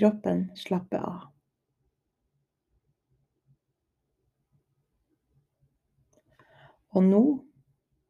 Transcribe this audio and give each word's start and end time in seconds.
Kroppen 0.00 0.46
slapper 0.56 1.02
av. 1.04 1.26
Og 6.96 7.04
nå 7.04 7.20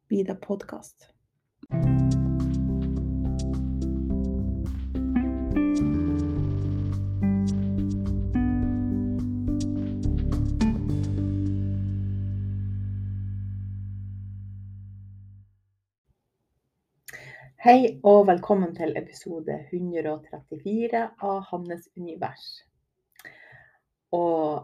blir 0.07 0.29
det 0.31 0.39
podkast. 0.45 1.11
Hei 17.61 17.99
og 18.09 18.23
velkommen 18.25 18.71
til 18.73 18.95
episode 18.97 19.53
134 19.69 21.01
av 21.29 21.41
Hannes 21.51 21.83
univers. 21.93 22.45
Og 24.17 24.63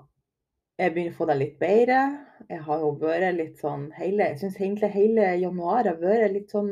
jeg 0.81 0.95
begynner 0.95 1.13
å 1.13 1.17
få 1.19 1.27
det 1.29 1.35
litt 1.37 1.59
bedre. 1.61 1.99
Jeg 2.49 2.63
har 2.65 2.79
jo 2.81 2.95
vært 3.03 3.37
litt 3.37 3.61
sånn 3.61 3.91
hele 3.99 4.31
Jeg 4.31 4.39
syns 4.41 4.57
egentlig 4.57 4.89
hele 4.95 5.27
januar 5.43 5.91
har 5.91 5.99
vært 6.01 6.33
litt 6.39 6.55
sånn 6.57 6.71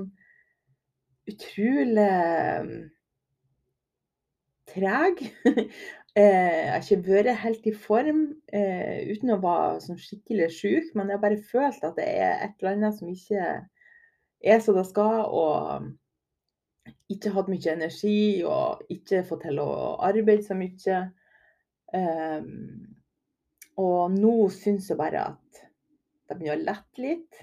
utrolig 1.28 2.06
mm, 2.70 2.72
treg. 4.72 5.20
Eh, 6.14 6.22
jeg 6.22 6.68
har 6.70 6.84
ikke 6.84 7.08
vært 7.08 7.40
helt 7.42 7.64
i 7.66 7.70
form 7.74 8.18
eh, 8.54 9.00
uten 9.10 9.32
å 9.34 9.38
være 9.42 9.80
sånn 9.82 9.96
skikkelig 9.98 10.46
sjuk, 10.54 10.92
men 10.94 11.08
jeg 11.10 11.18
har 11.18 11.22
bare 11.24 11.40
følt 11.50 11.82
at 11.88 11.96
det 11.98 12.04
er 12.06 12.36
et 12.36 12.54
eller 12.62 12.76
annet 12.76 13.00
som 13.00 13.08
ikke 13.10 13.48
er 14.46 14.62
som 14.62 14.78
det 14.78 14.84
skal. 14.86 15.24
og 15.26 15.88
ikke 17.14 17.32
hatt 17.34 17.50
mye 17.52 17.72
energi 17.72 18.42
og 18.48 18.82
ikke 18.92 19.24
fått 19.28 19.46
til 19.46 19.60
å 19.62 19.70
arbeide 20.04 20.44
så 20.46 20.56
mye. 20.58 21.00
Um, 21.94 22.94
og 23.80 24.14
nå 24.14 24.34
syns 24.54 24.90
jeg 24.90 24.98
bare 24.98 25.28
at 25.32 25.64
det 26.28 26.36
begynner 26.38 26.58
å 26.58 26.66
lette 26.68 27.02
litt. 27.02 27.42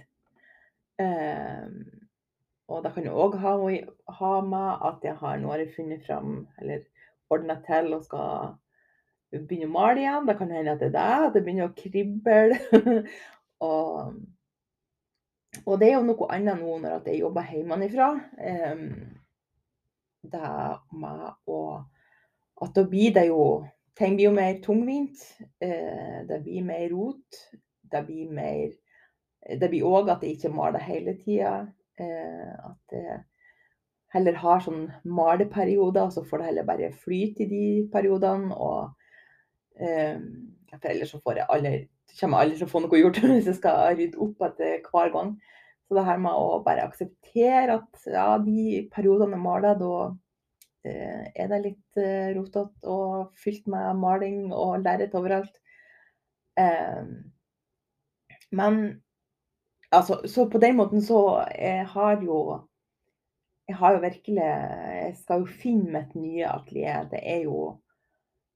Um, 1.02 1.82
og 2.72 2.86
det 2.86 2.94
kan 2.96 3.08
jo 3.08 3.18
òg 3.20 3.38
ha, 3.42 3.54
ha, 4.18 4.34
med 4.48 4.84
at 4.88 5.06
jeg 5.06 5.18
har 5.20 5.40
nå 5.42 5.52
har 5.52 5.64
jeg 5.64 5.74
funnet 5.76 6.04
fram, 6.06 6.46
eller 6.62 6.86
ordna 7.32 7.58
til 7.66 7.96
og 7.98 8.06
skal 8.06 8.54
begynne 9.32 9.68
å 9.68 9.74
male 9.74 10.04
igjen. 10.04 10.28
Det 10.28 10.38
kan 10.40 10.54
hende 10.56 10.76
at 10.76 10.84
det 10.84 10.92
er 10.92 10.96
det, 10.96 11.08
at 11.28 11.34
det 11.36 11.44
begynner 11.46 11.70
å 11.70 11.76
krible. 11.76 12.60
og, 13.68 14.14
og, 15.66 15.74
det 15.82 15.90
er 15.90 15.98
jo 15.98 16.06
noe 16.08 16.30
annet 16.36 16.62
nå 16.64 16.78
når 16.84 17.10
jeg 17.12 17.24
jobber 17.26 17.52
hjemmefra. 17.52 18.12
Um, 18.40 18.88
det 20.22 20.54
med 20.94 21.28
å 21.50 21.62
At 22.62 22.76
da 22.76 22.84
blir 22.86 23.14
det 23.14 23.28
jo 23.32 23.66
Ting 23.98 24.16
blir 24.16 24.30
jo 24.30 24.34
mer 24.34 24.62
tungvint. 24.64 25.20
Eh, 25.62 26.22
det 26.30 26.38
blir 26.46 26.64
mer 26.64 26.86
rot. 26.90 27.40
Det 27.92 28.06
blir 28.06 28.30
mer 28.32 28.72
Det 29.60 29.70
blir 29.70 29.84
òg 29.84 30.10
at 30.10 30.24
jeg 30.24 30.38
ikke 30.38 30.54
maler 30.54 30.80
hele 30.80 31.18
tida. 31.18 31.68
Eh, 32.00 32.54
at 32.70 32.96
jeg 32.96 33.20
heller 34.14 34.38
har 34.44 34.64
sånn 34.64 34.86
maleperioder, 35.04 36.10
så 36.12 36.24
får 36.24 36.42
det 36.42 36.48
heller 36.50 36.68
bare 36.68 36.92
flyte 37.04 37.46
i 37.46 37.50
de 37.50 37.66
periodene. 37.94 38.56
Og 38.56 38.92
eh, 39.82 40.20
for 40.72 40.92
ellers 40.92 41.14
så 41.14 41.20
får 41.24 41.42
jeg 41.42 41.50
aldri, 41.50 41.74
kommer 42.20 42.38
jeg 42.38 42.46
aldri 42.46 42.60
til 42.60 42.68
å 42.68 42.72
få 42.72 42.84
noe 42.86 43.02
gjort 43.02 43.22
hvis 43.34 43.50
jeg 43.52 43.60
skal 43.60 43.98
rydde 43.98 44.22
opp 44.24 44.48
etter 44.50 44.78
hver 44.88 45.14
gang. 45.16 45.36
Så 45.92 45.96
det 45.98 46.06
her 46.08 46.20
med 46.24 46.32
å 46.40 46.62
bare 46.64 46.86
akseptere 46.88 47.74
at 47.74 48.04
ja, 48.08 48.38
de 48.40 48.86
periodene 48.94 49.36
jeg 49.36 49.44
maler, 49.44 49.74
da 49.76 49.96
eh, 50.88 51.26
er 51.36 51.50
det 51.52 51.58
litt 51.66 52.00
eh, 52.00 52.30
rotete 52.32 52.88
og 52.88 53.34
fylt 53.36 53.66
med 53.68 54.00
maling 54.00 54.54
og 54.56 54.86
lerret 54.86 55.18
overalt. 55.20 55.58
Eh, 56.56 57.10
men 58.56 58.80
altså, 59.92 60.22
så 60.32 60.46
på 60.48 60.62
den 60.64 60.78
måten 60.80 61.04
så 61.04 61.20
jeg 61.52 61.84
har 61.92 62.24
jo 62.24 62.40
jeg 63.68 63.76
har 63.82 63.98
jo 63.98 64.04
virkelig 64.06 64.46
Jeg 64.46 65.12
skal 65.20 65.44
jo 65.44 65.58
finne 65.60 65.92
mitt 65.98 66.16
nye 66.16 66.48
atelier. 66.54 67.04
Det 67.12 67.20
er 67.20 67.44
jo 67.50 67.82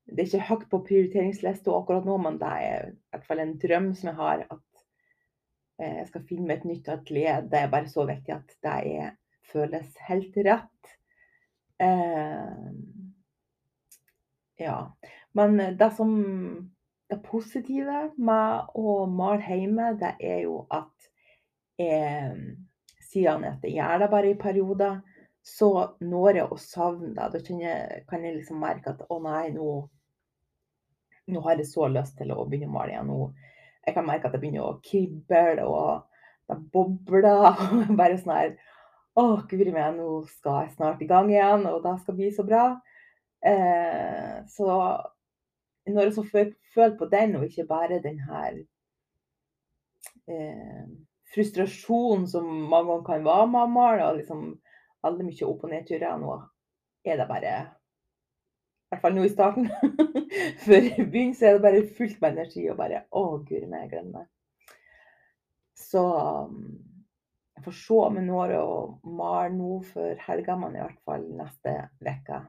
Det 0.07 0.23
er 0.23 0.31
ikke 0.31 0.47
høyt 0.53 0.65
på 0.71 0.85
prioriteringslista 0.87 1.75
akkurat 1.75 2.07
nå, 2.07 2.15
men 2.29 2.39
det 2.39 2.55
er 2.63 2.87
i 2.93 2.95
hvert 3.11 3.27
fall 3.27 3.43
en 3.43 3.57
drøm 3.59 3.91
som 3.91 4.13
jeg 4.13 4.19
har. 4.23 4.47
At 4.47 4.63
Eh, 4.63 4.64
jeg 5.81 6.07
skal 6.07 6.23
finne 6.29 6.47
meg 6.47 6.61
et 6.61 6.69
nytt 6.69 6.91
atelier. 6.91 7.47
Det 7.51 7.59
er 7.59 7.71
bare 7.71 7.91
så 7.91 8.05
viktig 8.07 8.35
at 8.35 8.53
det 8.63 8.75
er, 8.95 9.15
føles 9.51 9.89
helt 10.07 10.37
rett. 10.47 10.93
Eh, 11.83 12.69
ja. 14.63 14.77
Men 15.35 15.57
det 15.77 15.91
som 15.97 16.13
det 17.09 17.17
positive 17.25 18.11
med 18.17 18.77
å 18.79 18.93
male 19.11 19.43
hjemme, 19.45 19.91
det 19.99 20.15
er 20.23 20.45
jo 20.45 20.61
at 20.73 21.09
jeg, 21.77 22.55
siden 23.11 23.45
at 23.45 23.65
jeg 23.67 23.75
gjør 23.75 24.05
det 24.05 24.11
bare 24.13 24.31
i 24.31 24.39
perioder, 24.39 25.01
så 25.45 25.69
når 26.01 26.39
jeg 26.39 26.47
å 26.49 26.57
savne 26.57 27.11
det. 27.13 27.27
Da 27.35 27.41
kan 27.45 27.59
jeg, 27.61 28.05
kan 28.09 28.23
jeg 28.25 28.39
liksom 28.39 28.63
merke 28.63 28.95
at 28.95 29.03
å 29.11 29.19
nei, 29.21 29.51
nå, 29.53 29.75
nå 31.29 31.43
har 31.45 31.61
jeg 31.61 31.69
så 31.69 31.91
lyst 31.91 32.17
til 32.17 32.33
å 32.33 32.47
begynne 32.49 32.71
å 32.71 32.77
male 32.79 32.95
igjen. 32.95 33.11
Nå 33.11 33.29
jeg 33.85 33.93
kan 33.93 34.05
merke 34.05 34.27
at 34.29 34.35
det 34.35 34.41
begynner 34.41 34.65
å 34.65 34.79
krible, 34.85 35.65
og 35.65 36.05
det 36.49 36.57
bobler. 36.73 37.59
Bare 37.99 38.17
sånn 38.19 38.35
her 38.35 38.55
Å, 39.15 39.23
guri 39.47 39.71
meg, 39.71 39.95
nå 39.95 40.25
skal 40.27 40.65
jeg 40.65 40.73
snart 40.73 41.03
i 41.03 41.07
gang 41.07 41.29
igjen, 41.31 41.61
og 41.69 41.77
det 41.85 41.93
skal 42.01 42.17
bli 42.17 42.33
så 42.35 42.43
bra. 42.43 42.65
Eh, 43.45 44.41
så 44.51 44.65
når 45.85 46.01
jeg 46.01 46.15
så 46.17 46.23
føler 46.27 46.97
på 46.99 47.07
den, 47.13 47.37
og 47.37 47.45
ikke 47.45 47.67
bare 47.69 48.01
den 48.03 48.19
her 48.25 48.57
eh, 50.27 50.83
frustrasjonen 51.31 52.27
som 52.27 52.43
mange 52.43 52.89
ganger 52.89 53.07
kan 53.07 53.25
være 53.29 53.47
å 53.47 54.09
og 54.09 54.19
liksom 54.19 54.43
veldig 55.05 55.29
mye 55.29 55.47
opp- 55.47 55.63
og 55.63 55.71
nedturer, 55.71 56.19
nå 56.19 56.35
er 57.05 57.21
det 57.21 57.29
bare 57.29 57.55
hvert 58.93 59.01
fall 59.01 59.15
nå 59.17 59.25
i 59.25 59.33
starten. 59.33 59.69
Før 60.65 60.87
i 60.87 61.03
begynnelsen 61.03 61.47
er 61.47 61.57
det 61.57 61.65
bare 61.65 61.85
fullt 61.97 62.21
med 62.21 62.35
energi 62.35 62.65
og 62.69 62.79
bare 62.79 63.05
Å, 63.09 63.23
guri 63.47 63.65
meg, 63.65 63.85
jeg 63.85 63.93
glemmer 63.95 64.21
meg. 64.21 64.31
Så 65.75 66.03
jeg 67.55 67.63
får 67.65 67.77
se 67.79 67.97
om 68.03 68.19
jeg 68.19 68.27
når 68.27 68.53
å 68.59 68.67
male 69.15 69.51
nå 69.55 69.79
helga, 70.25 70.57
men 70.59 70.75
i 70.75 70.83
hvert 70.83 71.01
fall 71.07 71.25
neste 71.39 71.75
uke 72.03 72.41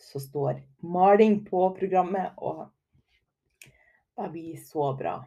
så 0.00 0.20
står 0.22 0.62
maling 0.80 1.42
på 1.44 1.66
programmet, 1.76 2.32
og 2.40 2.70
det 4.16 4.30
blir 4.32 4.56
så 4.64 4.94
bra. 4.96 5.18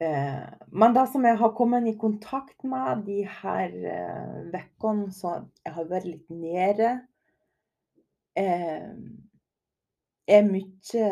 Eh, 0.00 0.46
men 0.72 0.94
det 0.96 1.04
som 1.12 1.26
jeg 1.26 1.36
har 1.40 1.52
kommet 1.58 1.88
i 1.90 1.98
kontakt 2.00 2.64
med 2.64 3.04
de 3.04 3.18
her 3.42 3.76
ukene, 4.54 5.10
så 5.12 5.34
jeg 5.66 5.74
har 5.76 5.90
vært 5.90 6.08
litt 6.08 6.32
nede, 6.32 6.94
eh, 8.38 8.90
er 10.28 10.44
mye 10.46 11.06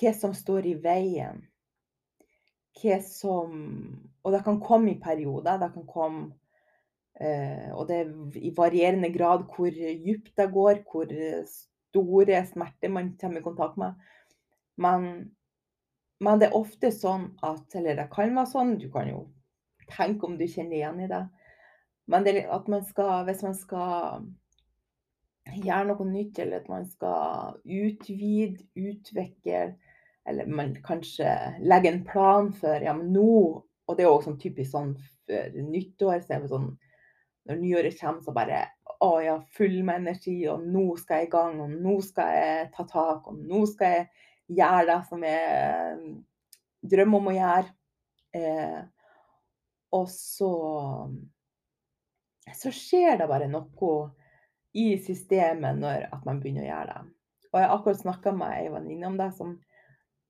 hva 0.00 0.12
som 0.16 0.34
står 0.36 0.68
i 0.70 0.76
veien. 0.80 1.42
Hva 2.80 3.00
som 3.04 3.56
Og 4.22 4.34
det 4.34 4.42
kan 4.44 4.60
komme 4.60 4.92
i 4.92 5.00
perioder. 5.00 5.58
Det 5.58 5.70
kan 5.74 5.86
komme 5.88 6.22
eh, 7.20 7.72
Og 7.72 7.88
det 7.88 8.02
er 8.02 8.38
i 8.38 8.52
varierende 8.56 9.10
grad 9.12 9.46
hvor 9.48 9.70
dypt 9.70 10.36
det 10.36 10.48
går, 10.52 10.82
hvor 10.84 11.12
store 11.90 12.44
smerter 12.46 12.92
man 12.92 13.14
kommer 13.20 13.40
i 13.40 13.44
kontakt 13.44 13.76
med. 13.80 13.94
Men, 14.76 15.30
men 16.20 16.40
det 16.40 16.50
er 16.50 16.56
ofte 16.56 16.92
sånn 16.92 17.30
at 17.42 17.76
Eller 17.76 17.98
det 17.98 18.10
kan 18.12 18.36
være 18.36 18.52
sånn, 18.52 18.76
du 18.78 18.88
kan 18.92 19.08
jo 19.08 19.26
tenke 19.90 20.28
om 20.28 20.36
du 20.38 20.46
kjenner 20.46 20.78
igjen 20.78 21.04
i 21.04 21.10
det. 21.10 21.24
Men 22.10 22.24
det 22.26 22.46
at 22.50 22.68
man 22.68 22.84
skal 22.84 23.24
Hvis 23.26 23.42
man 23.46 23.56
skal 23.56 24.28
gjøre 25.48 25.86
noe 25.90 26.06
nytt, 26.08 26.38
eller 26.42 26.60
at 26.60 26.68
man 26.70 26.84
skal 26.88 27.56
utvide, 27.64 28.64
utvikle, 28.76 29.62
eller 30.28 30.50
man 30.52 30.74
kanskje 30.84 31.30
legger 31.64 31.94
en 31.94 32.04
plan 32.06 32.50
for 32.52 32.84
ja, 32.84 32.94
men 32.96 33.12
nå 33.14 33.32
Og 33.90 33.96
det 33.98 34.04
er 34.04 34.10
jo 34.12 34.20
sånn 34.22 34.36
typisk 34.38 34.70
sånn 34.70 34.92
for 35.26 35.56
nyttår, 35.66 36.20
så 36.22 36.36
er 36.36 36.42
det 36.44 36.50
sånn 36.52 36.68
Når 37.48 37.56
nyåret 37.58 37.96
kommer, 37.98 38.20
så 38.22 38.34
bare 38.36 38.60
Å 39.02 39.10
ja, 39.24 39.38
full 39.56 39.80
med 39.82 40.02
energi, 40.02 40.36
og 40.52 40.66
nå 40.68 40.84
skal 41.00 41.22
jeg 41.22 41.30
i 41.30 41.32
gang, 41.32 41.56
og 41.64 41.72
nå 41.72 41.96
skal 42.04 42.34
jeg 42.36 42.68
ta 42.76 42.84
tak, 42.84 43.30
og 43.30 43.38
nå 43.48 43.64
skal 43.66 43.94
jeg 43.96 44.06
gjøre 44.60 44.86
det 44.90 44.98
som 45.08 45.24
jeg 45.24 46.10
drømmer 46.92 47.22
om 47.22 47.30
å 47.30 47.34
gjøre. 47.36 47.72
Eh, 48.36 48.80
og 49.96 50.06
så 50.12 50.50
Så 52.60 52.72
skjer 52.74 53.16
det 53.20 53.28
bare 53.30 53.48
noe 53.48 53.70
i 54.72 54.98
systemet 55.02 55.80
når 55.80 56.06
at 56.14 56.26
man 56.26 56.40
begynner 56.42 56.66
å 56.66 56.70
gjøre 56.70 56.94
det. 56.94 57.12
Og 57.50 57.58
jeg 57.58 57.66
har 57.66 57.76
akkurat 57.76 58.00
snakka 58.04 58.32
med 58.36 58.54
ei 58.54 58.70
venninne 58.70 59.08
om 59.08 59.18
det, 59.18 59.30
som 59.34 59.56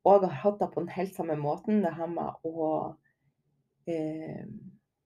òg 0.08 0.24
har 0.24 0.36
hatt 0.44 0.60
det 0.62 0.70
på 0.72 0.80
den 0.80 0.92
helt 0.94 1.16
samme 1.16 1.36
måten. 1.36 1.82
Det 1.84 1.92
her 1.96 2.08
med 2.08 2.46
å 2.48 2.68
eh, 3.88 4.44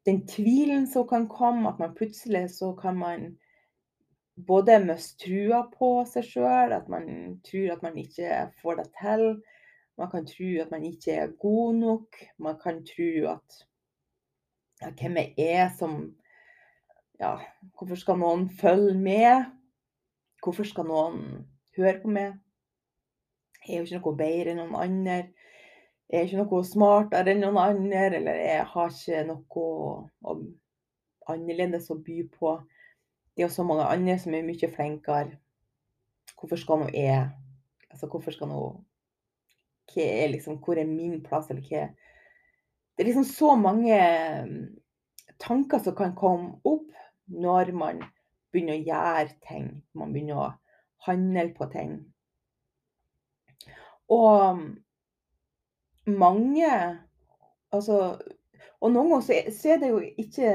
Den 0.05 0.27
tvilen 0.29 0.85
som 0.87 1.07
kan 1.09 1.25
komme, 1.33 1.71
at 1.71 1.79
man 1.81 1.95
plutselig 1.97 2.51
så 2.59 2.75
kan 2.77 2.99
man 3.01 3.23
både 4.37 4.77
miste 4.85 5.25
trua 5.25 5.63
på 5.73 5.89
seg 6.11 6.27
sjøl, 6.29 6.75
at 6.77 6.91
man 6.93 7.39
tror 7.47 7.73
at 7.73 7.85
man 7.87 7.97
ikke 7.97 8.43
får 8.61 8.83
det 8.83 8.89
til. 9.01 9.25
Man 9.97 10.11
kan 10.11 10.27
tro 10.29 10.51
at 10.61 10.75
man 10.75 10.85
ikke 10.85 11.17
er 11.23 11.33
god 11.41 11.79
nok. 11.79 12.21
Man 12.37 12.59
kan 12.61 12.83
tro 12.85 13.11
at 13.33 13.65
ja, 14.83 14.91
hvem 14.91 15.17
jeg 15.23 15.35
er 15.39 15.71
som 15.79 16.13
ja, 17.21 17.37
hvorfor 17.77 17.99
skal 18.01 18.19
noen 18.21 18.49
følge 18.61 18.95
med? 18.99 19.51
Hvorfor 20.43 20.67
skal 20.69 20.89
noen 20.89 21.21
høre 21.77 22.01
på 22.03 22.13
meg? 22.13 22.39
Jeg 23.65 23.77
er 23.77 23.81
jo 23.81 23.89
ikke 23.89 24.01
noe 24.01 24.19
bedre 24.19 24.53
enn 24.53 24.61
noen 24.61 24.77
andre. 24.77 25.19
Jeg 26.11 26.21
er 26.21 26.27
ikke 26.29 26.43
noe 26.43 26.65
smartere 26.69 27.33
enn 27.33 27.41
noen 27.45 27.61
andre, 27.63 28.03
eller 28.19 28.41
jeg 28.43 28.67
har 28.75 28.93
ikke 28.93 29.23
noe 29.31 30.35
annerledes 31.33 31.89
å 31.91 31.97
by 32.05 32.19
på. 32.35 32.59
Det 33.35 33.43
er 33.43 33.49
jo 33.49 33.55
så 33.55 33.65
mange 33.67 33.87
andre 33.89 34.19
som 34.21 34.37
er 34.37 34.45
mye 34.47 34.71
flinkere. 34.75 35.39
Hvorfor 36.35 36.61
skal 36.61 36.85
nå 36.85 36.93
jeg 36.93 37.25
Altså, 37.95 38.09
hvorfor 38.11 38.35
skal 38.35 38.49
nå 38.51 38.61
er 39.95 40.33
liksom 40.33 40.57
Hvor 40.59 40.79
er 40.79 40.89
min 40.89 41.21
plass, 41.23 41.51
eller 41.51 41.63
hva 41.63 41.85
Det 41.95 43.03
er 43.05 43.07
liksom 43.07 43.25
så 43.25 43.55
mange 43.55 43.99
tanker 45.39 45.79
som 45.79 45.95
kan 45.95 46.15
komme 46.19 46.59
opp 46.65 46.91
når 47.27 47.73
man 47.77 48.03
begynner 48.53 48.79
å 48.79 48.87
gjøre 48.89 49.29
ting. 49.49 49.69
Man 49.97 50.13
begynner 50.15 50.41
å 50.41 50.53
handle 51.07 51.49
på 51.57 51.69
ting. 51.73 51.99
Og 54.13 54.61
mange 56.05 56.71
Altså 57.75 58.19
Og 58.85 58.93
noen 58.93 59.09
ganger 59.09 59.23
så, 59.25 59.37
så 59.57 59.71
er 59.73 59.79
det 59.81 59.89
jo 59.89 60.01
ikke 60.21 60.51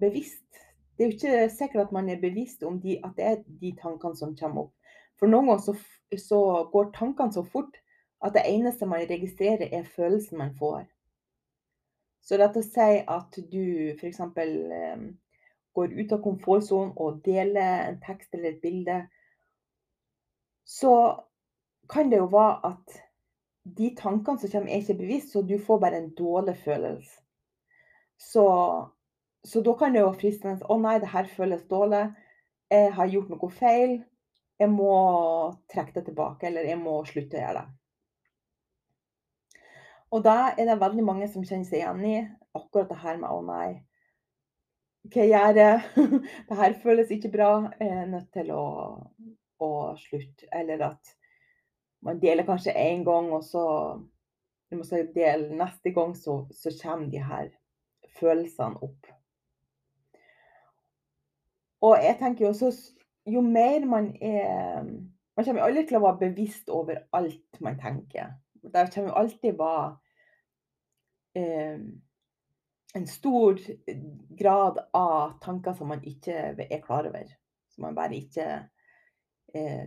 bevisst. 0.00 0.62
Det 0.96 1.04
er 1.04 1.10
jo 1.10 1.16
ikke 1.18 1.50
sikkert 1.52 1.82
at 1.82 1.92
man 1.92 2.08
er 2.08 2.20
bevisst 2.20 2.64
om 2.64 2.78
de, 2.80 2.96
at 3.04 3.12
det 3.18 3.26
er 3.28 3.36
de 3.60 3.72
tankene 3.76 4.16
som 4.16 4.32
kommer 4.38 4.64
opp. 4.64 4.72
For 5.20 5.28
noen 5.28 5.50
ganger 5.50 5.60
så, 5.66 5.74
så 6.18 6.40
går 6.72 6.88
tankene 6.96 7.36
så 7.36 7.44
fort 7.44 7.76
at 8.24 8.32
det 8.34 8.46
eneste 8.48 8.88
man 8.88 9.04
registrerer, 9.10 9.68
er 9.68 9.84
følelsen 9.84 10.40
man 10.40 10.54
får. 10.56 10.86
Så 12.24 12.40
dette 12.40 12.62
sier 12.64 13.04
at 13.10 13.36
du 13.52 13.92
f.eks 13.98 14.22
går 15.74 15.94
ut 15.98 16.12
av 16.12 16.22
komfortsonen 16.24 16.92
og 17.00 17.22
deler 17.24 17.88
en 17.88 18.00
tekst 18.04 18.34
eller 18.34 18.52
et 18.52 18.62
bilde, 18.62 18.98
så 20.68 20.94
kan 21.90 22.10
det 22.10 22.20
jo 22.20 22.28
være 22.32 22.72
at 22.72 23.00
de 23.78 23.92
tankene 23.98 24.40
som 24.40 24.50
kommer, 24.50 24.70
er 24.70 24.82
ikke 24.82 24.98
bevisst, 24.98 25.32
så 25.32 25.42
du 25.42 25.58
får 25.58 25.78
bare 25.82 26.00
en 26.00 26.10
dårlig 26.18 26.56
følelse. 26.64 27.20
Så, 28.18 28.46
så 29.44 29.62
da 29.62 29.74
kan 29.78 29.94
det 29.94 30.02
jo 30.02 30.12
fristende 30.14 30.66
Å 30.70 30.78
nei, 30.78 30.98
det 31.02 31.10
her 31.10 31.30
føles 31.30 31.64
dårlig. 31.70 32.04
Jeg 32.70 32.92
har 32.94 33.10
gjort 33.10 33.30
noe 33.32 33.50
feil. 33.50 33.96
Jeg 34.62 34.70
må 34.70 34.92
trekke 35.72 35.96
det 35.96 36.04
tilbake, 36.10 36.46
eller 36.46 36.68
jeg 36.68 36.78
må 36.78 37.00
slutte 37.08 37.38
å 37.38 37.42
gjøre 37.42 37.62
det. 37.62 37.78
Og 40.12 40.22
da 40.26 40.52
er 40.52 40.68
det 40.68 40.80
veldig 40.80 41.04
mange 41.06 41.26
som 41.32 41.44
kjenner 41.44 41.66
seg 41.66 41.80
igjen 41.80 42.04
i 42.04 42.16
akkurat 42.54 42.90
det 42.90 43.00
her 43.00 43.18
med 43.18 43.32
å 43.32 43.40
nei, 43.46 43.80
hva 45.10 45.24
gjør 45.26 45.58
jeg? 45.58 45.80
det 46.48 46.58
her 46.58 46.78
føles 46.82 47.10
ikke 47.10 47.32
bra. 47.32 47.50
Jeg 47.80 47.88
er 48.02 48.10
nødt 48.10 48.30
til 48.34 48.52
å, 48.54 48.66
å 49.58 49.70
slutte. 49.98 50.46
Eller 50.54 50.84
at 50.92 51.14
man 52.02 52.20
deler 52.22 52.46
kanskje 52.46 52.74
én 52.78 53.02
gang, 53.06 53.30
og 53.34 53.42
så 53.46 53.64
du 54.70 54.78
må 54.78 54.86
dele 55.14 55.52
neste 55.58 55.92
gang, 55.92 56.14
så, 56.16 56.44
så 56.54 56.72
kommer 56.82 57.10
de 57.10 57.22
her 57.22 57.50
følelsene 58.18 58.80
opp. 58.82 59.10
Og 61.82 61.98
jeg 61.98 62.16
tenker 62.20 62.44
jo 62.44 62.52
også 62.52 62.70
Jo 63.26 63.40
mer 63.40 63.84
man 63.86 64.08
er 64.22 64.82
Man 64.82 65.44
kommer 65.44 65.62
aldri 65.62 65.84
til 65.86 65.96
å 65.98 66.02
være 66.02 66.28
bevisst 66.28 66.68
over 66.70 66.98
alt 67.16 67.60
man 67.60 67.78
tenker. 67.80 68.34
Der 68.62 68.90
kommer 68.94 69.10
jo 69.10 69.18
alltid 69.20 69.54
være 69.58 69.86
eh, 71.34 71.78
en 72.92 73.06
stor 73.06 73.60
grad 74.28 74.78
av 74.92 75.38
tanker 75.40 75.74
som 75.74 75.88
man 75.88 76.04
ikke 76.04 76.54
er 76.68 76.80
klar 76.84 77.08
over. 77.08 77.28
Som 77.72 77.86
man 77.86 77.96
bare 77.96 78.18
ikke 78.18 78.46
eh, 79.54 79.84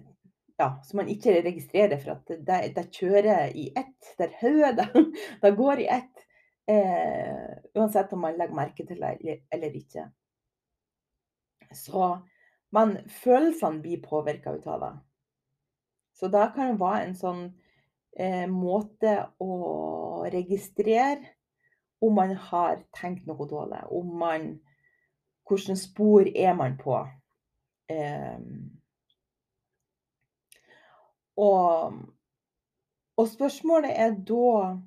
ja, 0.57 0.69
som 0.83 0.97
man 0.97 1.09
ikke 1.11 1.41
registrerer, 1.43 1.99
for 1.99 2.15
at 2.15 2.75
det 2.75 2.85
kjører 2.95 3.51
i 3.57 3.67
ett. 3.75 4.13
Der 4.19 4.31
hodet 4.39 4.87
det 5.41 5.51
går 5.57 5.83
i 5.83 5.89
ett. 5.97 6.23
Eh, 6.67 7.57
uansett 7.77 8.13
om 8.13 8.23
man 8.25 8.37
legger 8.39 8.57
merke 8.57 8.85
til 8.87 9.03
det 9.03 9.41
eller 9.53 9.75
ikke. 9.77 10.09
Så 11.73 12.15
Men 12.75 12.97
følelsene 13.07 13.79
blir 13.79 14.01
påvirka 14.03 14.51
ut 14.51 14.65
av 14.67 14.81
det. 14.81 14.93
Så 16.17 16.27
da 16.27 16.49
kan 16.51 16.73
det 16.73 16.81
være 16.81 17.03
en 17.05 17.13
sånn 17.15 17.43
eh, 18.17 18.49
måte 18.51 19.13
å 19.39 20.25
registrere 20.33 21.34
om 22.01 22.15
man 22.15 22.35
har 22.35 22.81
tenkt 22.97 23.27
noe 23.27 23.47
dårlig. 23.49 23.83
Om 23.91 24.15
man 24.19 24.55
Hvilke 25.45 25.75
spor 25.77 26.25
er 26.25 26.55
man 26.57 26.73
på? 26.77 26.95
Um, 27.85 28.71
og, 31.37 31.93
og, 33.17 33.27
spørsmålet 33.27 33.91
er 33.93 34.15
da 34.25 34.79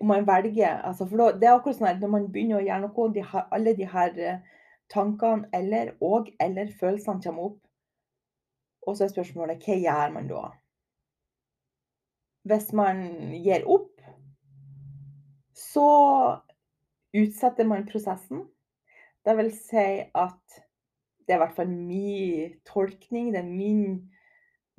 om 0.00 0.06
man 0.06 0.26
velger 0.26 0.82
altså 0.82 1.06
for 1.08 1.16
Det 1.16 1.48
er 1.48 1.54
akkurat 1.54 1.78
sånn 1.78 1.88
at 1.88 2.02
når 2.02 2.12
man 2.12 2.28
begynner 2.32 2.60
å 2.60 2.66
gjøre 2.66 2.82
noe, 2.84 3.08
de 3.14 3.24
har, 3.24 3.46
alle 3.50 3.72
de 3.78 3.86
her 3.88 4.18
eh, 4.20 4.42
tankene 4.92 5.48
eller, 5.56 5.94
og 6.00 6.28
eller 6.40 6.74
følelsene 6.80 7.22
kommer 7.24 7.48
opp. 7.48 7.60
Og 8.86 8.96
så 8.96 9.06
er 9.06 9.14
spørsmålet 9.14 9.64
hva 9.64 9.78
gjør 9.78 10.12
man 10.12 10.28
da? 10.28 10.42
Hvis 12.50 12.72
man 12.74 13.02
gir 13.38 13.64
opp, 13.70 13.91
så 15.72 16.42
utsetter 17.12 17.64
man 17.68 17.86
prosessen. 17.88 18.46
Det 19.24 19.36
vil 19.38 19.50
si 19.54 19.86
at 20.04 20.62
det 21.22 21.34
er 21.34 21.38
i 21.38 21.42
hvert 21.44 21.56
fall 21.56 21.70
min 21.70 22.54
tolkning, 22.66 23.30
det 23.32 23.40
er 23.40 23.48
min 23.48 23.84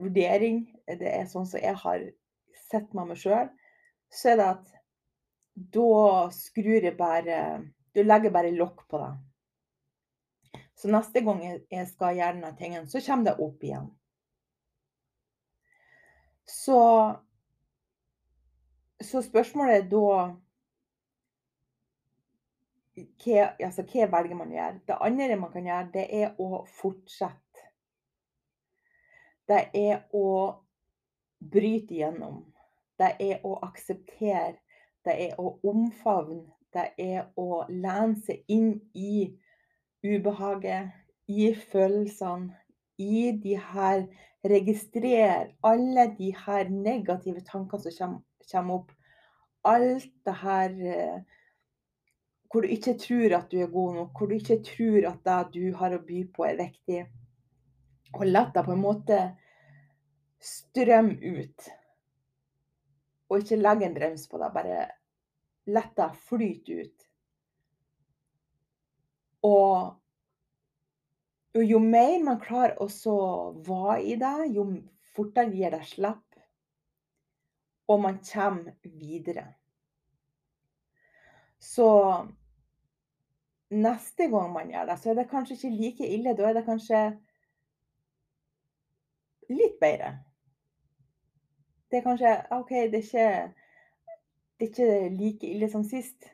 vurdering. 0.01 0.65
Det 0.87 1.09
er 1.09 1.29
sånn 1.31 1.47
som 1.47 1.63
jeg 1.63 1.77
har 1.79 2.07
sett 2.67 2.91
med 2.93 3.13
meg 3.13 3.21
sjøl. 3.21 3.51
Så 4.13 4.33
er 4.33 4.39
det 4.39 4.49
at 4.51 4.73
da 5.53 6.29
skrur 6.33 6.81
jeg 6.81 6.97
bare 6.97 7.61
Du 7.93 8.01
legger 8.01 8.33
bare 8.33 8.49
lokk 8.49 8.87
på 8.89 8.97
det. 8.97 9.11
Så 10.73 10.89
neste 10.89 11.21
gang 11.21 11.43
jeg 11.45 11.87
skal 11.91 12.17
gjøre 12.17 12.39
denne 12.39 12.55
tingen, 12.57 12.87
så 12.89 13.01
kommer 13.05 13.29
det 13.29 13.45
opp 13.45 13.61
igjen. 13.63 13.91
Så, 16.49 16.79
så 18.97 19.21
spørsmålet 19.23 19.77
er 19.77 19.85
da 19.93 20.07
hva, 22.95 23.53
altså, 23.59 23.85
hva 23.89 24.07
velger 24.11 24.37
man 24.37 24.51
å 24.51 24.57
gjøre? 24.57 24.81
Det 24.87 24.97
andre 25.07 25.37
man 25.39 25.53
kan 25.53 25.69
gjøre, 25.69 25.91
det 25.93 26.07
er 26.21 26.41
å 26.41 26.63
fortsette. 26.79 27.69
Det 29.49 29.61
er 29.75 30.03
å 30.15 30.27
bryte 31.53 31.97
igjennom. 31.97 32.43
Det 32.99 33.15
er 33.19 33.45
å 33.47 33.57
akseptere. 33.65 34.59
Det 35.03 35.15
er 35.27 35.39
å 35.41 35.57
omfavne. 35.67 36.45
Det 36.73 36.89
er 36.97 37.25
å 37.37 37.63
lene 37.69 38.15
seg 38.25 38.45
inn 38.49 38.77
i 38.97 39.27
ubehaget, 40.03 40.93
i 41.29 41.51
følelsene, 41.55 42.53
i 43.01 43.31
de 43.41 43.57
her 43.57 44.05
Registrere 44.43 45.53
alle 45.63 46.15
de 46.17 46.33
her 46.35 46.67
negative 46.69 47.39
tankene 47.47 47.91
som 47.95 48.17
kommer 48.51 48.81
opp. 48.81 48.89
Alt 49.63 50.09
det 50.27 50.33
her 50.41 50.73
eh, 50.83 51.21
hvor 52.53 52.61
du 52.61 52.69
ikke 52.69 52.93
tror 53.01 53.33
at 53.33 53.47
du 53.49 53.57
er 53.63 53.69
god 53.73 53.95
nok, 53.95 54.09
hvor 54.13 54.29
du 54.29 54.35
ikke 54.35 54.59
tror 54.61 55.07
at 55.09 55.21
det 55.25 55.37
du 55.55 55.63
har 55.77 55.95
å 55.95 56.03
by 56.05 56.19
på, 56.29 56.43
er 56.45 56.59
viktig. 56.59 56.99
Og 58.13 58.27
la 58.27 58.43
deg 58.53 58.67
på 58.67 58.75
en 58.75 58.83
måte 58.83 59.17
strømme 60.37 61.17
ut. 61.17 61.65
Og 63.31 63.41
ikke 63.41 63.57
legge 63.57 63.87
en 63.87 63.95
brems 63.95 64.27
på 64.29 64.37
deg, 64.37 64.53
bare 64.53 64.83
la 65.73 65.83
deg 65.97 66.19
flyte 66.27 66.77
ut. 66.83 67.07
Og, 69.49 69.97
jo 71.57 71.81
mer 71.81 72.13
man 72.21 72.37
klarer 72.43 72.77
å 72.77 72.85
være 73.65 73.97
i 74.13 74.19
det, 74.21 74.35
jo 74.53 74.67
fortere 75.15 75.49
gir 75.57 75.73
det 75.73 75.81
slipp. 75.89 76.39
Og 77.89 78.05
man 78.05 78.21
kommer 78.29 78.77
videre. 78.85 79.47
Så 81.57 81.89
neste 83.73 84.27
gang 84.31 84.51
man 84.53 84.69
gjør 84.71 84.89
det, 84.89 84.97
så 84.99 85.11
er 85.11 85.19
det 85.19 85.29
kanskje 85.31 85.57
ikke 85.57 85.73
like 85.77 86.07
ille. 86.15 86.35
Da 86.37 86.49
er 86.49 86.57
det 86.57 86.65
kanskje 86.67 87.01
litt 89.53 89.79
bedre. 89.81 90.13
Det 91.89 91.99
er 91.99 92.05
kanskje 92.07 92.33
OK, 92.55 92.71
det 92.89 92.99
er 92.99 93.03
ikke, 93.03 93.27
det 94.57 94.65
er 94.65 94.71
ikke 94.71 95.09
like 95.17 95.49
ille 95.49 95.69
som 95.69 95.83
sist. 95.85 96.29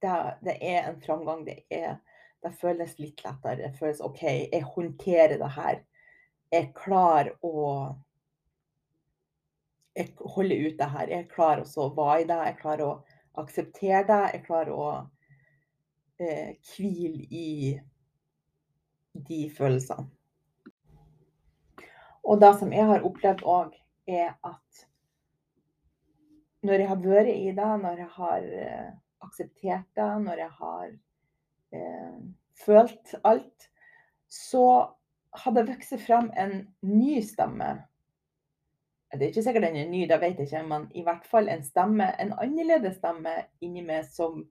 Det, 0.00 0.14
det 0.44 0.56
er 0.60 0.88
en 0.90 1.00
framgang. 1.02 1.44
Det, 1.44 1.58
er, 1.70 1.98
det 2.44 2.54
føles 2.60 2.96
litt 3.02 3.20
lettere. 3.24 3.58
Det 3.66 3.76
føles 3.76 4.00
OK, 4.04 4.22
jeg 4.24 4.62
håndterer 4.64 5.36
det 5.42 5.52
her. 5.58 5.84
Jeg 6.52 6.72
klarer 6.78 7.34
å 7.44 7.52
Jeg 9.96 10.12
holder 10.20 10.66
ut 10.66 10.74
det 10.78 10.88
her. 10.92 11.08
Jeg 11.08 11.28
klarer 11.32 11.62
å 11.64 11.84
være 11.96 12.22
i 12.22 12.24
det. 12.28 12.40
Jeg 12.46 12.58
klarer 12.60 12.84
å 12.84 12.96
akseptere 13.40 14.02
det. 14.08 14.24
Jeg 14.34 14.42
klarer 14.44 14.72
å 14.76 14.88
eh, 16.20 16.56
hvil 16.74 17.20
i 17.30 17.78
de 19.28 19.40
følelsene. 19.56 20.10
Og 22.26 22.40
det 22.42 22.52
som 22.58 22.72
jeg 22.74 22.86
har 22.88 23.04
opplevd 23.06 23.44
òg, 23.46 23.74
er 24.06 24.34
at 24.46 24.86
når 26.66 26.82
jeg 26.82 26.88
har 26.90 27.02
vært 27.02 27.30
i 27.30 27.52
det, 27.54 27.72
når 27.82 28.00
jeg 28.02 28.08
har 28.16 28.46
eh, 28.62 28.88
akseptert 29.22 29.86
det, 29.98 30.10
når 30.24 30.42
jeg 30.42 30.52
har 30.58 30.86
eh, 31.78 32.16
følt 32.64 33.14
alt, 33.22 33.68
så 34.26 34.64
har 35.36 35.54
det 35.54 35.66
vokst 35.68 35.94
fram 36.02 36.32
en 36.36 36.64
ny 36.82 37.20
stemme. 37.22 37.76
Det 39.12 39.22
er 39.22 39.30
ikke 39.30 39.46
sikkert 39.46 39.68
den 39.68 39.78
er 39.78 39.90
ny, 39.90 40.02
det 40.10 40.18
vet 40.20 40.40
jeg 40.40 40.48
ikke, 40.48 40.64
men 40.66 40.88
i 40.98 41.04
hvert 41.06 41.26
fall 41.30 41.48
en 41.48 41.62
stemme, 41.64 42.08
en 42.20 42.34
annerledes 42.42 42.98
stemme 42.98 43.36
inni 43.62 43.84
meg 43.86 44.08
som 44.10 44.42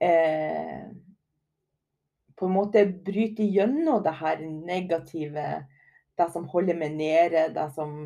eh, 0.00 0.88
på 2.36 2.48
en 2.48 2.56
måte 2.56 2.86
bryte 3.04 3.44
gjennom 3.44 4.02
det 4.02 4.16
her 4.16 4.40
negative, 4.40 5.46
det 6.16 6.28
som 6.32 6.48
holder 6.48 6.78
meg 6.80 6.96
nede, 6.96 7.48
det 7.54 7.68
som 7.76 7.96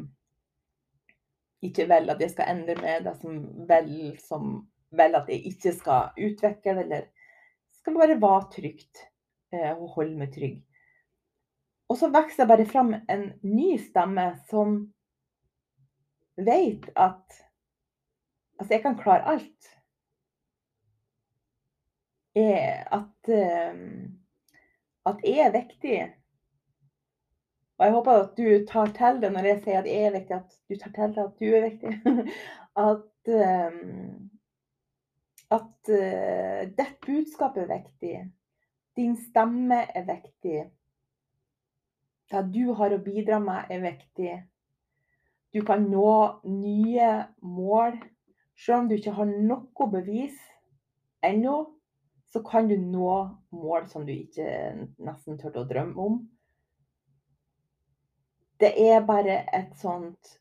ikke 1.65 1.87
vil 1.91 2.13
at 2.13 2.21
jeg 2.23 2.35
skal 2.35 2.51
endre 2.53 2.77
meg, 2.81 3.05
det 3.07 3.15
som 3.21 3.41
vil, 3.69 4.15
som 4.21 4.49
vil 4.95 5.19
at 5.19 5.31
jeg 5.31 5.47
ikke 5.53 5.73
skal 5.77 6.27
utvikle, 6.29 6.77
eller 6.83 7.07
skal 7.79 7.99
bare 7.99 8.19
være 8.21 8.51
trygt 8.57 9.05
eh, 9.55 9.73
og 9.73 9.95
holde 9.97 10.19
meg 10.19 10.35
trygg. 10.35 10.59
Og 11.89 11.99
så 12.01 12.09
vokser 12.13 12.43
det 12.43 12.51
bare 12.51 12.67
fram 12.69 12.95
en 13.13 13.25
ny 13.45 13.75
stemme 13.79 14.31
som 14.51 14.81
vet 16.35 16.89
at 16.97 17.39
altså, 18.59 18.71
jeg 18.73 18.83
kan 18.83 18.99
klare 18.99 19.35
alt 19.35 19.75
er 22.35 22.85
at, 22.93 23.31
ehm, 23.31 24.19
at 25.07 25.25
jeg 25.25 25.47
er 25.47 25.53
viktig. 25.53 25.99
Og 27.79 27.87
jeg 27.87 27.95
håper 27.95 28.13
at 28.13 28.37
du 28.37 28.67
tar 28.71 28.93
til 28.95 29.21
det 29.23 29.33
når 29.33 29.49
jeg 29.51 29.63
sier 29.65 29.81
at 29.81 29.89
jeg 29.91 30.07
er 30.09 30.15
viktig, 30.15 30.37
at 30.37 30.55
du 30.69 30.77
tar 30.79 30.95
til 30.95 31.17
det 31.17 31.25
at 31.25 31.41
du 31.41 31.47
er 31.51 31.67
viktig. 31.71 31.95
At, 32.75 33.31
ehm, 33.31 34.31
at 35.55 35.91
uh, 35.95 36.63
ditt 36.75 36.97
budskap 37.07 37.57
er 37.57 37.69
viktig. 37.71 38.17
Din 38.97 39.17
stemme 39.17 39.79
er 39.95 40.03
viktig. 40.09 40.65
Det 42.31 42.43
du 42.51 42.73
har 42.75 42.97
å 42.97 42.99
bidra 43.05 43.39
med, 43.39 43.71
er 43.71 43.85
viktig. 43.85 44.33
Du 45.55 45.63
kan 45.63 45.87
nå 45.87 46.11
nye 46.51 47.11
mål. 47.47 48.01
Selv 48.59 48.81
om 48.81 48.89
du 48.91 48.97
ikke 48.97 49.15
har 49.15 49.31
noe 49.31 49.89
bevis 49.93 50.35
ennå, 51.23 51.61
så 52.35 52.43
kan 52.43 52.69
du 52.69 52.77
nå 52.77 53.11
mål 53.51 53.85
som 53.87 54.07
du 54.07 54.11
ikke 54.11 54.47
nesten 54.99 55.37
turte 55.39 55.61
å 55.63 55.69
drømme 55.71 56.03
om. 56.03 56.17
Det 58.59 58.73
er 58.75 59.07
bare 59.07 59.37
et 59.55 59.77
sånt 59.79 60.33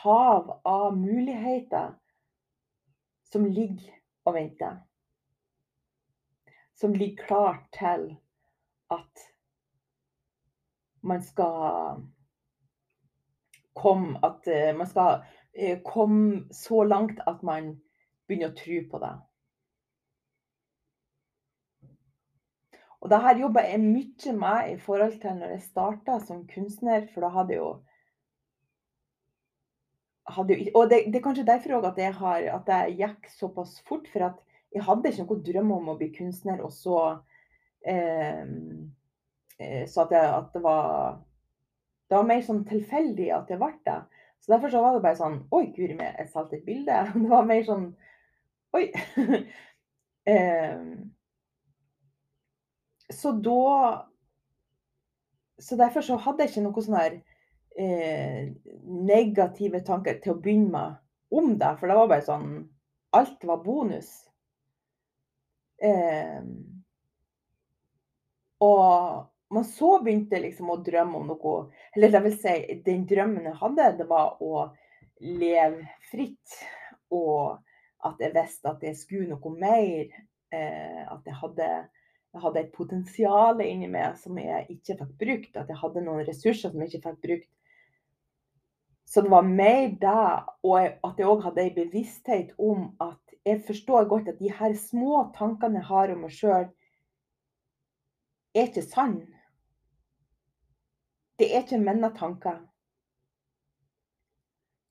hav 0.00 0.48
av 0.64 0.96
muligheter 0.96 1.92
som 3.28 3.44
ligger 3.44 3.92
og 4.24 4.38
venter. 4.38 4.80
Som 6.80 6.96
ligger 6.96 7.28
klart 7.28 7.68
til 7.76 8.08
at 8.88 9.28
man 11.04 11.20
skal 11.28 12.06
komme 13.76 14.16
At 14.24 14.48
eh, 14.48 14.72
man 14.76 14.88
skal 14.88 15.26
eh, 15.52 15.82
komme 15.84 16.48
så 16.56 16.86
langt 16.88 17.20
at 17.26 17.44
man 17.44 17.74
begynner 18.24 18.54
å 18.54 18.56
tro 18.56 18.86
på 18.88 19.04
det. 19.04 19.18
Og 23.00 23.08
det 23.08 23.20
her 23.24 23.38
jobba 23.40 23.62
jeg 23.64 23.80
mye 23.80 24.32
med 24.36 24.72
i 24.74 24.76
forhold 24.80 25.16
til 25.22 25.38
når 25.38 25.54
jeg 25.54 25.62
starta 25.64 26.18
som 26.20 26.42
kunstner, 26.48 27.06
for 27.14 27.24
da 27.24 27.30
hadde 27.32 27.56
jeg 27.56 27.62
jo 27.62 27.70
hadde 30.30 30.58
Og 30.74 30.90
det, 30.90 31.04
det, 31.06 31.18
er 31.18 31.24
kanskje 31.24 31.46
derfor 31.46 31.78
òg 31.78 31.88
at, 31.90 31.98
at 32.54 32.68
jeg 32.68 32.96
gikk 33.00 33.30
såpass 33.34 33.80
fort, 33.88 34.08
for 34.12 34.28
at 34.28 34.38
jeg 34.74 34.84
hadde 34.86 35.10
ikke 35.10 35.26
noen 35.26 35.42
drøm 35.46 35.72
om 35.74 35.90
å 35.90 35.96
bli 35.98 36.10
kunstner, 36.14 36.60
og 36.62 36.72
så 36.74 36.98
ehm, 37.88 38.90
eh, 39.58 39.86
Så 39.88 40.04
at, 40.04 40.14
jeg, 40.14 40.28
at 40.36 40.52
det 40.54 40.62
var 40.62 41.18
Det 42.10 42.18
var 42.18 42.26
mer 42.28 42.42
sånn 42.42 42.64
tilfeldig 42.66 43.30
at 43.34 43.50
jeg 43.50 43.58
ble 43.60 43.72
det. 43.86 44.00
Så 44.40 44.52
derfor 44.52 44.72
så 44.72 44.82
var 44.82 44.96
det 44.96 45.04
bare 45.04 45.18
sånn 45.18 45.40
Oi, 45.50 45.64
guri 45.76 45.96
meg, 45.96 46.14
jeg 46.18 46.30
solgte 46.32 46.60
et 46.60 46.68
bilde. 46.68 47.00
Det 47.22 47.32
var 47.32 47.48
mer 47.48 47.64
sånn 47.66 47.88
Oi. 48.76 48.86
eh, 50.30 50.84
så 53.12 53.32
da 53.32 54.06
Så 55.60 55.76
derfor 55.76 56.00
så 56.00 56.16
hadde 56.16 56.46
jeg 56.46 56.54
ikke 56.54 56.62
noen 56.64 56.84
sånne 56.86 57.00
her 57.04 57.16
eh, 57.76 58.46
negative 58.88 59.82
tanker 59.84 60.16
til 60.22 60.32
å 60.32 60.40
begynne 60.40 60.70
med 60.72 61.36
om 61.36 61.52
det, 61.60 61.74
for 61.78 61.90
det 61.90 61.96
var 61.98 62.08
bare 62.10 62.24
sånn 62.26 62.54
Alt 63.12 63.42
var 63.44 63.60
bonus. 63.64 64.08
Eh, 65.82 66.40
og 68.62 69.26
men 69.50 69.64
så 69.66 69.96
begynte 69.98 70.38
liksom 70.38 70.68
å 70.70 70.78
drømme 70.78 71.18
om 71.18 71.30
noe 71.32 71.54
Eller 71.96 72.12
det 72.12 72.20
vil 72.22 72.36
si, 72.38 72.52
den 72.86 73.02
drømmen 73.10 73.48
jeg 73.48 73.58
hadde, 73.58 73.86
det 73.98 74.06
var 74.06 74.36
å 74.38 74.68
leve 75.26 75.88
fritt. 76.10 76.60
Og 77.10 77.58
at 78.06 78.22
jeg 78.22 78.34
visste 78.36 78.70
at 78.70 78.84
jeg 78.86 78.98
skulle 78.98 79.34
noe 79.34 79.54
mer. 79.58 80.12
Eh, 80.54 81.02
at 81.02 81.26
jeg 81.26 81.36
hadde 81.40 81.66
jeg 82.30 82.42
hadde 82.44 82.60
et 82.60 82.74
potensial 82.74 83.62
inni 83.64 83.88
meg 83.90 84.18
som 84.20 84.38
jeg 84.38 84.66
ikke 84.70 84.96
fikk 85.00 85.14
brukt. 85.22 85.56
At 85.58 85.70
jeg 85.70 85.80
hadde 85.80 86.04
noen 86.06 86.26
ressurser 86.28 86.70
som 86.70 86.82
jeg 86.84 86.92
ikke 86.92 87.08
fikk 87.08 87.24
brukt. 87.26 87.50
Så 89.10 89.24
det 89.26 89.32
var 89.32 89.42
mer 89.42 89.88
det, 89.98 90.26
og 90.62 90.76
at 90.78 91.18
jeg 91.18 91.26
òg 91.26 91.40
hadde 91.42 91.64
ei 91.64 91.72
bevissthet 91.74 92.52
om 92.62 92.92
at 93.02 93.34
jeg 93.42 93.64
forstår 93.66 94.06
godt 94.06 94.28
at 94.30 94.38
de 94.38 94.52
her 94.54 94.76
små 94.78 95.24
tankene 95.34 95.80
jeg 95.80 95.88
har 95.88 96.12
om 96.14 96.20
meg 96.22 96.34
sjøl, 96.36 96.68
er 98.54 98.68
ikke 98.68 98.84
sann. 98.86 99.16
Det 101.38 101.48
er 101.50 101.64
ikke 101.64 101.80
mine 101.82 102.12
tanker. 102.14 102.60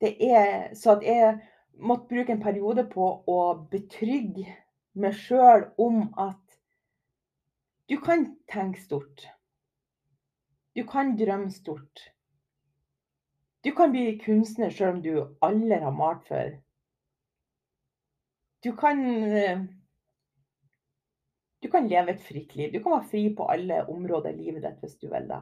Det 0.03 0.15
er 0.19 0.73
så 0.75 0.97
at 0.97 1.07
jeg 1.07 1.37
måtte 1.79 2.11
bruke 2.11 2.35
en 2.35 2.43
periode 2.43 2.83
på 2.91 3.07
å 3.27 3.39
betrygge 3.71 4.47
meg 4.99 5.15
sjøl 5.15 5.69
om 5.79 6.09
at 6.19 6.41
du 7.89 7.97
kan 8.01 8.25
tenke 8.47 8.81
stort. 8.81 9.27
Du 10.75 10.83
kan 10.87 11.15
drømme 11.17 11.51
stort. 11.51 12.13
Du 13.63 13.71
kan 13.75 13.91
bli 13.91 14.19
kunstner 14.21 14.71
sjøl 14.71 14.93
om 14.97 15.01
du 15.03 15.13
aldri 15.43 15.79
har 15.81 15.95
malt 15.95 16.27
før. 16.27 16.53
Du 18.63 18.75
kan 18.75 19.03
eh, 19.03 19.65
Du 21.59 21.67
kan 21.67 21.87
leve 21.91 22.13
et 22.13 22.21
fritt 22.23 22.55
liv. 22.55 22.71
Du 22.71 22.79
kan 22.83 22.93
være 22.93 23.09
fri 23.11 23.23
på 23.35 23.47
alle 23.51 23.81
områder 23.91 24.31
i 24.31 24.37
livet 24.45 24.63
ditt 24.63 24.77
hvis 24.79 24.95
du 25.01 25.09
vil 25.11 25.25
det. 25.27 25.41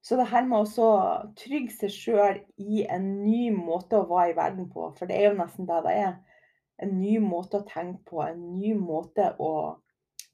Så 0.00 0.16
det 0.16 0.30
her 0.30 0.46
med 0.48 0.72
å 0.80 0.88
trygge 1.38 1.74
seg 1.74 1.92
sjøl 1.92 2.40
i 2.56 2.86
en 2.88 3.04
ny 3.20 3.50
måte 3.52 4.00
å 4.00 4.08
være 4.08 4.32
i 4.32 4.38
verden 4.38 4.70
på, 4.72 4.88
for 4.96 5.06
det 5.06 5.18
er 5.18 5.28
jo 5.28 5.36
nesten 5.38 5.68
det 5.68 5.82
det 5.84 5.92
er. 6.06 6.16
En 6.80 6.96
ny 7.00 7.18
måte 7.20 7.60
å 7.60 7.66
tenke 7.68 8.02
på, 8.08 8.22
en 8.24 8.40
ny 8.56 8.72
måte 8.78 9.34
å 9.38 9.52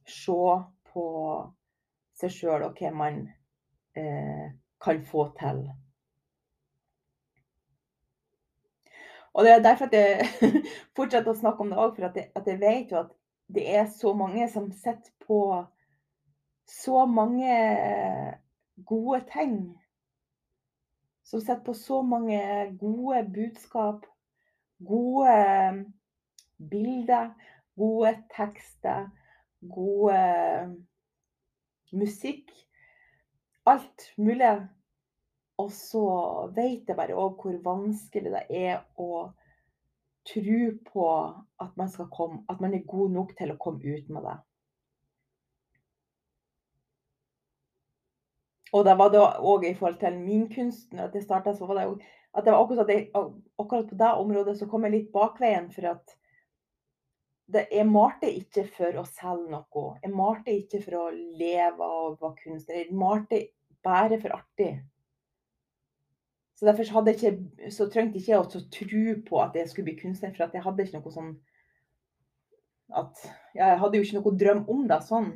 se 0.07 0.39
på 0.93 1.07
seg 2.17 2.33
sjøl 2.33 2.69
og 2.69 2.79
hva 2.79 2.93
man 2.95 3.25
eh, 3.99 4.55
kan 4.83 5.03
få 5.05 5.27
til. 5.39 5.67
Og 9.37 9.45
Det 9.45 9.53
er 9.53 9.63
derfor 9.63 9.85
at 9.91 9.93
jeg 9.93 10.29
fortsetter 10.97 11.33
å 11.33 11.37
snakke 11.37 11.61
om 11.61 11.73
det 11.73 11.81
òg, 11.81 11.97
for 11.97 12.09
at 12.09 12.17
jeg, 12.17 12.31
at 12.39 12.47
jeg 12.49 12.61
vet 12.63 12.93
jo 12.93 13.03
at 13.03 13.11
det 13.53 13.65
er 13.69 13.91
så 13.93 14.15
mange 14.17 14.47
som 14.49 14.71
sitter 14.73 15.13
på 15.27 15.41
så 16.67 17.05
mange 17.07 17.59
gode 18.89 19.21
ting. 19.33 19.59
Som 21.27 21.43
setter 21.43 21.63
på 21.67 21.75
så 21.77 22.01
mange 22.03 22.41
gode 22.81 23.27
budskap, 23.35 24.07
gode 24.81 25.37
bilder, 26.59 27.31
gode 27.77 28.15
tekster, 28.37 29.11
gode 29.61 30.15
eh, 30.15 30.71
musikk. 31.93 32.51
Alt 33.67 34.13
mulig. 34.17 34.55
Og 35.57 35.73
så 35.73 36.05
vet 36.57 36.89
jeg 36.89 36.97
bare 36.97 37.17
òg 37.17 37.41
hvor 37.41 37.57
vanskelig 37.65 38.33
det 38.35 38.45
er 38.53 38.83
å 39.01 39.31
tro 40.27 40.61
på 40.91 41.07
at 41.63 41.79
man, 41.79 41.89
komme, 42.13 42.43
at 42.51 42.61
man 42.61 42.75
er 42.75 42.85
god 42.89 43.15
nok 43.15 43.33
til 43.39 43.55
å 43.55 43.61
komme 43.61 43.81
ut 43.81 44.11
med 44.13 44.27
det. 44.27 44.37
Og 48.75 48.85
det 48.85 48.97
var 48.99 49.13
da 49.15 49.25
òg 49.41 49.65
i 49.65 49.75
forhold 49.79 49.99
til 50.03 50.19
min 50.21 50.47
kunst, 50.53 50.93
at 50.93 51.15
det 51.15 51.23
starta, 51.25 51.55
så 51.55 51.69
var 51.69 51.79
det 51.79 51.87
jo 51.87 51.97
at 52.37 52.45
det 52.45 52.53
var 52.53 52.63
akkurat, 52.63 52.89
det, 52.91 52.97
akkurat 53.59 53.89
på 53.89 53.97
det 53.97 54.13
området 54.13 54.59
så 54.59 54.67
kom 54.69 54.85
jeg 54.85 54.93
litt 54.93 55.13
bakveien. 55.15 55.71
For 55.73 55.89
at 55.89 56.17
det, 57.53 57.67
jeg 57.71 57.87
malte 57.87 58.31
ikke 58.33 58.67
for 58.75 58.99
å 59.01 59.05
selge 59.07 59.53
noe. 59.53 59.87
Jeg 60.03 60.13
malte 60.15 60.55
ikke 60.55 60.83
for 60.83 60.99
å 60.99 61.07
leve 61.15 61.87
å 61.87 62.13
være 62.19 62.35
kunstner. 62.43 62.81
Jeg 62.83 62.99
malte 62.99 63.41
bare 63.87 64.19
for 64.23 64.35
artig. 64.35 64.73
Så 66.57 66.67
derfor 66.67 66.89
hadde 66.97 67.13
jeg 67.13 67.19
ikke, 67.21 67.71
så 67.71 67.87
trengte 67.93 68.19
ikke 68.19 68.33
jeg 68.33 68.41
å 68.41 68.63
tro 68.73 69.03
på 69.29 69.43
at 69.45 69.59
jeg 69.59 69.69
skulle 69.71 69.91
bli 69.91 69.99
kunstner, 70.01 70.33
for 70.33 70.49
jeg 70.49 70.65
hadde 70.65 70.87
ikke 70.87 71.03
noe 71.03 71.15
sånn 71.15 71.35
at 72.97 73.19
Jeg 73.57 73.79
hadde 73.81 73.99
jo 73.99 74.05
ikke 74.07 74.21
noe 74.21 74.39
drøm 74.39 74.61
om 74.71 74.85
det 74.87 75.01
sånn. 75.03 75.33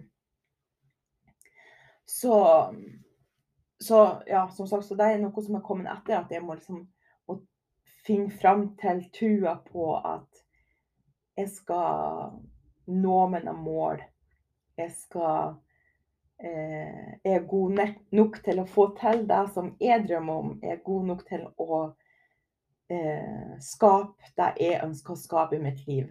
Så 2.06 2.34
så 3.80 4.22
ja, 4.26 4.48
som 4.48 4.68
sagt, 4.68 4.84
så 4.84 4.94
det 4.94 5.06
er 5.08 5.20
noe 5.22 5.42
som 5.42 5.56
er 5.56 5.64
kommet 5.64 5.88
etter 5.88 6.18
at 6.18 6.32
jeg 6.32 6.44
må 6.44 6.52
liksom 6.56 6.82
må 7.28 7.36
finne 8.04 8.28
fram 8.42 8.66
til 8.80 9.00
trua 9.16 9.54
på 9.64 9.94
at 9.96 10.39
jeg 11.36 11.50
skal 11.52 12.32
nå 12.90 13.18
mine 13.32 13.52
mål. 13.52 14.02
Jeg 14.78 14.92
skal 14.96 15.54
eh, 16.42 17.18
er 17.24 17.46
god 17.48 17.82
nok 18.16 18.40
til 18.44 18.62
å 18.62 18.68
få 18.68 18.90
til 19.00 19.26
det 19.28 19.42
som 19.54 19.74
jeg 19.80 20.06
drømmer 20.08 20.44
om. 20.44 20.54
Jeg 20.62 20.78
er 20.78 20.84
god 20.86 21.06
nok 21.12 21.26
til 21.28 21.46
å 21.60 21.80
eh, 22.90 23.54
skape 23.64 24.32
det 24.36 24.50
jeg 24.60 24.82
ønsker 24.84 25.14
å 25.14 25.22
skape 25.22 25.58
i 25.58 25.62
mitt 25.62 25.84
liv. 25.88 26.10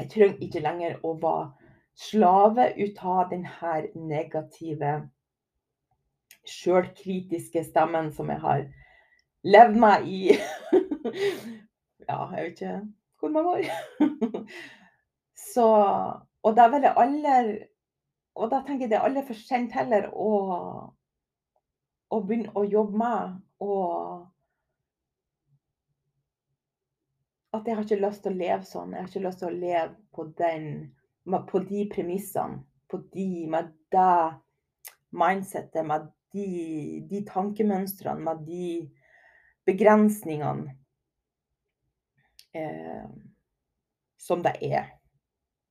Jeg 0.00 0.12
trenger 0.12 0.42
ikke 0.44 0.64
lenger 0.64 0.98
å 1.06 1.14
være 1.20 1.52
slave 1.96 2.70
ut 2.76 2.98
av 3.00 3.30
denne 3.30 3.76
negative 3.96 4.96
sjølkritiske 6.46 7.62
stemmen 7.64 8.12
som 8.14 8.28
jeg 8.30 8.42
har 8.42 8.66
levd 9.46 9.80
meg 9.80 10.04
i 10.04 10.20
Ja, 12.06 12.28
jeg 12.36 12.42
vet 12.42 12.52
ikke 12.52 12.74
hvor 13.26 13.34
mange 13.34 13.48
år. 13.56 14.46
Så 15.54 15.66
Og 16.46 16.54
da 16.56 16.68
vil 16.72 16.86
jeg 16.86 16.94
aldri 16.96 17.64
Og 18.36 18.50
da 18.52 18.60
tenker 18.62 18.86
jeg 18.86 18.92
det 18.92 18.98
er 19.00 19.08
aldri 19.08 19.24
for 19.26 19.40
sent 19.48 19.72
heller 19.72 20.10
å, 20.12 20.32
å 22.12 22.18
begynne 22.22 22.52
å 22.54 22.64
jobbe 22.68 23.00
med 23.00 23.38
og 23.64 24.26
at 27.56 27.64
jeg 27.64 27.78
har 27.78 27.86
ikke 27.86 28.02
lyst 28.02 28.20
til 28.26 28.34
å 28.34 28.36
leve 28.36 28.68
sånn. 28.68 28.92
Jeg 28.92 29.00
har 29.00 29.08
ikke 29.08 29.22
lyst 29.24 29.40
til 29.40 29.48
å 29.48 29.56
leve 29.56 29.94
på, 30.12 30.26
den, 30.36 30.66
på 31.24 31.62
de 31.70 31.86
premissene. 31.88 32.60
På 32.92 33.00
de, 33.14 33.28
med 33.50 33.72
det 33.94 34.36
mindsettet, 35.16 35.80
med 35.88 36.10
de, 36.36 36.50
de 37.08 37.22
tankemønstrene, 37.26 38.22
med 38.28 38.44
de 38.46 38.66
begrensningene 39.66 40.76
eh, 42.56 43.08
som 44.18 44.42
det 44.44 44.56
er 44.64 44.88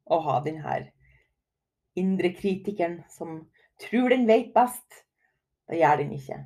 å 0.05 0.19
ha 0.21 0.39
den 0.45 0.61
her 0.63 0.91
indre 1.97 2.31
kritikeren 2.35 2.99
som 3.09 3.39
tror 3.81 4.13
den 4.13 4.27
vet 4.29 4.53
best. 4.55 5.03
Det 5.69 5.79
gjør 5.79 6.03
den 6.03 6.13
ikke. 6.15 6.39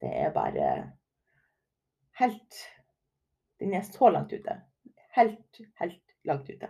Det 0.00 0.12
er 0.12 0.32
bare 0.34 0.70
helt 2.20 2.64
Den 3.56 3.72
er 3.72 3.86
så 3.88 4.10
langt 4.12 4.32
ute. 4.32 4.52
Helt, 5.16 5.60
helt 5.80 6.02
langt 6.28 6.50
ute. 6.50 6.68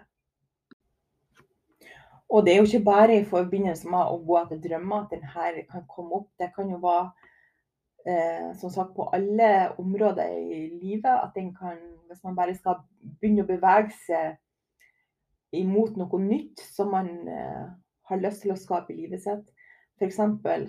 Og 2.31 2.45
det 2.47 2.53
er 2.53 2.61
jo 2.61 2.67
ikke 2.69 2.85
bare 2.87 3.17
i 3.19 3.25
forbindelse 3.27 3.91
med 3.91 4.07
å 4.07 4.21
gå 4.23 4.37
etter 4.39 4.61
drømmer 4.63 5.03
at 5.03 5.15
den 5.15 5.25
her 5.33 5.59
kan 5.71 5.83
komme 5.91 6.21
opp. 6.21 6.29
Det 6.39 6.53
kan 6.55 6.71
jo 6.71 6.79
være 6.83 7.11
eh, 8.09 8.53
som 8.61 8.71
sagt 8.71 8.95
på 8.97 9.09
alle 9.15 9.73
områder 9.79 10.33
i 10.39 10.69
livet. 10.81 11.13
At 11.13 11.35
den 11.35 11.55
kan, 11.55 11.79
hvis 12.09 12.23
man 12.25 12.37
bare 12.37 12.55
skal 12.55 12.81
begynne 13.21 13.45
å 13.45 13.51
bevege 13.51 13.95
seg 14.07 14.37
imot 15.57 15.97
noe 15.97 16.21
nytt 16.21 16.63
som 16.75 16.91
man 16.95 17.11
eh, 17.31 17.67
har 18.11 18.23
lyst 18.23 18.45
til 18.45 18.55
å 18.55 18.61
skape 18.61 18.95
i 18.95 19.01
livet 19.03 19.25
sitt. 19.25 19.47
F.eks. 19.97 20.19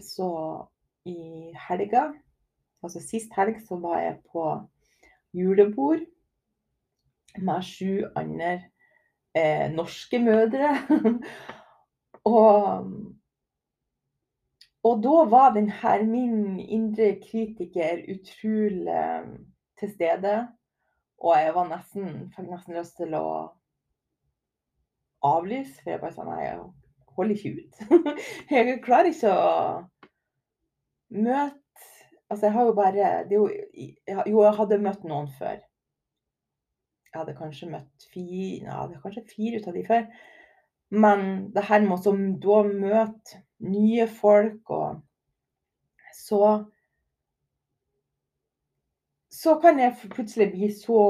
så 0.08 0.30
i 1.08 1.52
helga, 1.68 2.10
altså 2.84 3.02
sist 3.04 3.34
helg, 3.36 3.60
så 3.68 3.80
var 3.84 4.00
jeg 4.02 4.20
på 4.32 4.46
julebord 5.36 6.06
med 7.38 7.66
sju 7.68 8.08
andre 8.18 8.54
eh, 9.36 9.68
norske 9.74 10.20
mødre. 10.24 10.74
og, 12.32 12.88
og 14.86 15.04
da 15.04 15.24
var 15.30 15.54
den 15.56 15.70
her 15.70 16.04
min 16.06 16.60
indre 16.60 17.16
kritiker 17.22 18.04
utrolig 18.14 19.04
til 19.80 19.92
stede. 19.92 20.48
Og 21.18 21.34
jeg 21.42 21.54
var 21.56 21.70
nesten, 21.70 22.10
fikk 22.36 22.50
nesten 22.52 22.78
lyst 22.78 22.98
til 23.00 23.16
å 23.18 23.28
avlyse, 25.26 25.80
for 25.82 25.96
jeg 25.96 26.02
bare 26.04 26.14
sa 26.14 26.26
nei, 26.28 26.42
jeg 26.46 26.60
holder 27.18 27.40
ikke 27.40 27.54
ut. 27.58 27.80
jeg 28.54 28.76
klarer 28.86 29.14
ikke 29.14 29.34
å 29.34 29.56
møte 31.18 31.64
Altså, 32.28 32.46
jeg 32.46 32.54
har 32.58 32.66
jo 32.68 32.72
bare 32.76 33.04
jo, 33.32 33.44
jo, 34.28 34.40
jeg 34.44 34.56
hadde 34.58 34.78
møtt 34.84 35.04
noen 35.08 35.30
før. 35.38 35.62
Jeg 37.08 37.16
hadde 37.22 37.36
kanskje 37.38 37.70
møtt 37.72 38.08
fire, 38.12 38.66
ja, 38.66 38.82
kanskje 39.00 39.24
fire 39.30 39.62
ut 39.62 39.70
av 39.72 39.78
de 39.78 39.84
før. 39.88 40.02
Men 40.92 41.24
det 41.56 41.64
her 41.70 41.86
med 41.86 42.10
å 42.12 42.58
møte 42.68 43.40
nye 43.66 44.08
folk 44.08 44.70
og 44.70 45.02
så 46.18 46.66
Så 49.38 49.60
kan 49.62 49.80
jeg 49.80 50.10
plutselig 50.10 50.48
bli 50.52 50.68
så 50.74 51.02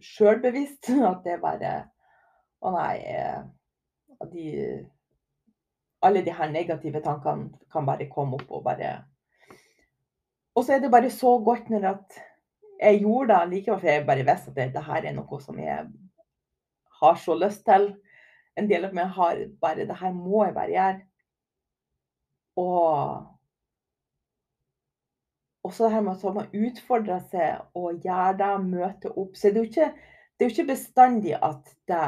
sjølbevisst 0.00 0.88
at 1.10 1.26
det 1.26 1.40
bare 1.42 1.74
Å 2.60 2.72
nei. 2.72 2.96
Eh, 3.04 3.42
de 4.32 4.46
alle 6.00 6.22
de 6.24 6.32
her 6.32 6.48
negative 6.48 7.00
tankene 7.04 7.50
kan 7.72 7.84
bare 7.84 8.08
komme 8.08 8.38
opp 8.40 8.52
og 8.56 8.64
bare 8.64 8.92
Og 10.56 10.64
så 10.64 10.74
er 10.74 10.80
det 10.80 10.92
bare 10.92 11.10
så 11.12 11.38
godt 11.44 11.68
når 11.72 11.86
at 11.94 12.20
jeg 12.80 13.02
gjorde 13.02 13.34
det 13.34 13.48
likevel, 13.50 13.80
for 13.80 13.88
jeg 13.88 14.06
bare 14.06 14.24
visste 14.24 14.50
at 14.50 14.56
det, 14.56 14.66
det 14.74 14.84
her 14.84 15.04
er 15.04 15.12
noe 15.12 15.40
som 15.40 15.58
jeg 15.60 15.82
har 17.00 17.18
så 17.20 17.36
lyst 17.36 17.66
til. 17.68 17.90
En 18.58 18.68
del 18.70 18.84
av 18.88 18.94
meg 18.96 19.12
har 19.16 19.44
bare 19.62 19.86
Det 19.88 19.96
her 20.00 20.12
må 20.16 20.44
jeg 20.44 20.54
bare 20.56 20.74
gjøre. 20.74 21.00
Og 22.60 23.26
også 25.64 25.84
det 25.84 25.92
her 25.92 26.00
med 26.00 26.12
at 26.12 26.34
man 26.34 26.54
utfordrer 26.66 27.20
seg 27.30 27.78
og 27.78 28.00
gjør 28.04 28.36
det, 28.40 28.52
møter 28.66 29.18
opp. 29.18 29.36
Så 29.36 29.48
det 29.48 29.56
er 29.56 29.64
jo 29.64 29.70
ikke, 29.70 29.90
det 29.92 30.44
er 30.44 30.48
jo 30.48 30.54
ikke 30.56 30.72
bestandig 30.72 31.34
at 31.36 31.74
det 31.88 32.06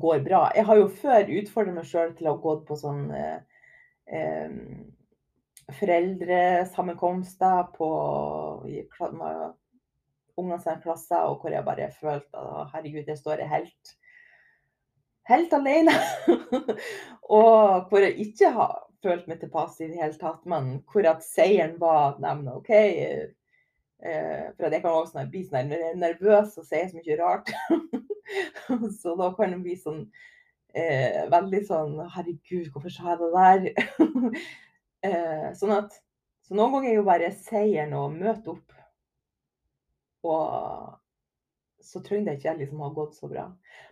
går 0.00 0.22
bra. 0.24 0.42
Jeg 0.54 0.64
har 0.66 0.76
jo 0.78 0.88
før 1.02 1.34
utfordret 1.40 1.74
meg 1.76 1.86
sjøl 1.90 2.14
til 2.16 2.30
å 2.30 2.38
gå 2.42 2.56
på 2.66 2.76
sånn 2.78 3.10
eh, 3.16 3.38
eh, 4.06 4.50
foreldresammenkomster 5.80 7.62
på 7.76 7.88
ungene 10.40 10.60
sine 10.62 10.80
klasser, 10.82 11.26
og 11.26 11.40
hvor 11.40 11.50
jeg 11.54 11.66
bare 11.66 11.90
følte 11.94 12.38
at 12.38 12.70
herregud, 12.74 13.06
jeg 13.06 13.18
står 13.18 13.44
helt 13.50 13.96
helt 15.30 15.52
alene. 15.56 15.96
og 17.40 17.90
hvor 17.90 18.04
jeg 18.04 18.16
ikke 18.26 18.52
har 18.56 18.78
følt 19.04 19.28
meg 19.30 19.40
tilpass 19.40 19.80
i 19.80 19.88
det 19.88 20.00
hele 20.00 20.16
tatt, 20.20 20.42
men 20.50 20.80
hvor 20.90 21.06
at 21.08 21.22
seieren 21.24 21.76
var 21.80 22.18
nevnt 22.22 22.52
OK. 22.52 22.72
Eh, 24.00 24.44
for 24.56 24.72
jeg 24.72 24.82
kan 24.82 24.90
også 24.96 25.24
bli 25.28 25.44
sånn 25.44 25.72
nervøs 26.00 26.56
og 26.60 26.66
si 26.66 26.82
så 26.88 26.98
mye 26.98 27.18
rart. 27.20 27.52
så 29.00 29.16
da 29.18 29.30
kan 29.36 29.54
det 29.54 29.62
bli 29.64 29.76
sånn 29.78 30.04
eh, 30.74 31.26
veldig 31.32 31.62
sånn 31.66 31.96
Herregud, 32.14 32.70
hvorfor 32.72 32.94
sa 32.94 33.14
jeg 33.14 33.20
det 33.20 33.30
der? 33.34 34.38
eh, 35.08 35.48
sånn 35.58 35.74
at 35.76 35.98
Så 36.46 36.56
noen 36.58 36.72
ganger 36.74 36.90
er 36.90 36.96
jo 36.98 37.06
bare 37.06 37.30
seieren 37.44 37.92
å 37.94 38.08
møte 38.10 38.56
opp. 38.56 38.72
Og 40.26 40.96
så 41.82 42.00
trenger 42.04 42.30
det 42.30 42.38
ikke 42.38 42.56
liksom 42.58 42.80
ha 42.84 42.88
gått 42.94 43.14
så 43.16 43.28
bra. 43.28 43.46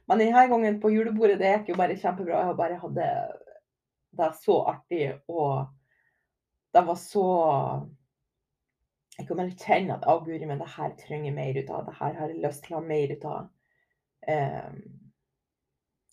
Men 0.08 0.22
denne 0.22 0.46
gangen 0.50 0.80
på 0.80 0.90
julebordet, 0.92 1.38
det 1.40 1.52
gikk 1.52 1.72
jo 1.72 1.78
bare 1.80 1.96
kjempebra. 1.98 2.44
Jeg 2.46 2.58
bare 2.58 2.80
hadde 2.82 3.08
det 4.18 4.28
så 4.42 4.58
artig, 4.72 5.04
og 5.28 5.68
det 6.74 6.84
var 6.86 7.00
så 7.00 7.26
Jeg 9.18 9.26
kan 9.26 9.40
bare 9.40 9.58
kjenne 9.58 9.96
at 9.96 10.04
å, 10.06 10.20
guri, 10.22 10.46
men 10.46 10.60
det 10.60 10.68
her 10.76 10.92
trenger 11.00 11.32
jeg 11.32 11.34
mer 11.34 11.56
ut 11.58 11.70
av. 11.74 11.86
Det 11.88 11.94
her 11.98 12.12
har 12.20 12.30
jeg 12.30 12.42
lyst 12.44 12.62
til 12.64 12.76
å 12.76 12.78
ha 12.78 12.86
mer 12.86 13.14
ut 13.16 13.24
av. 13.26 13.48
Um, 14.28 14.76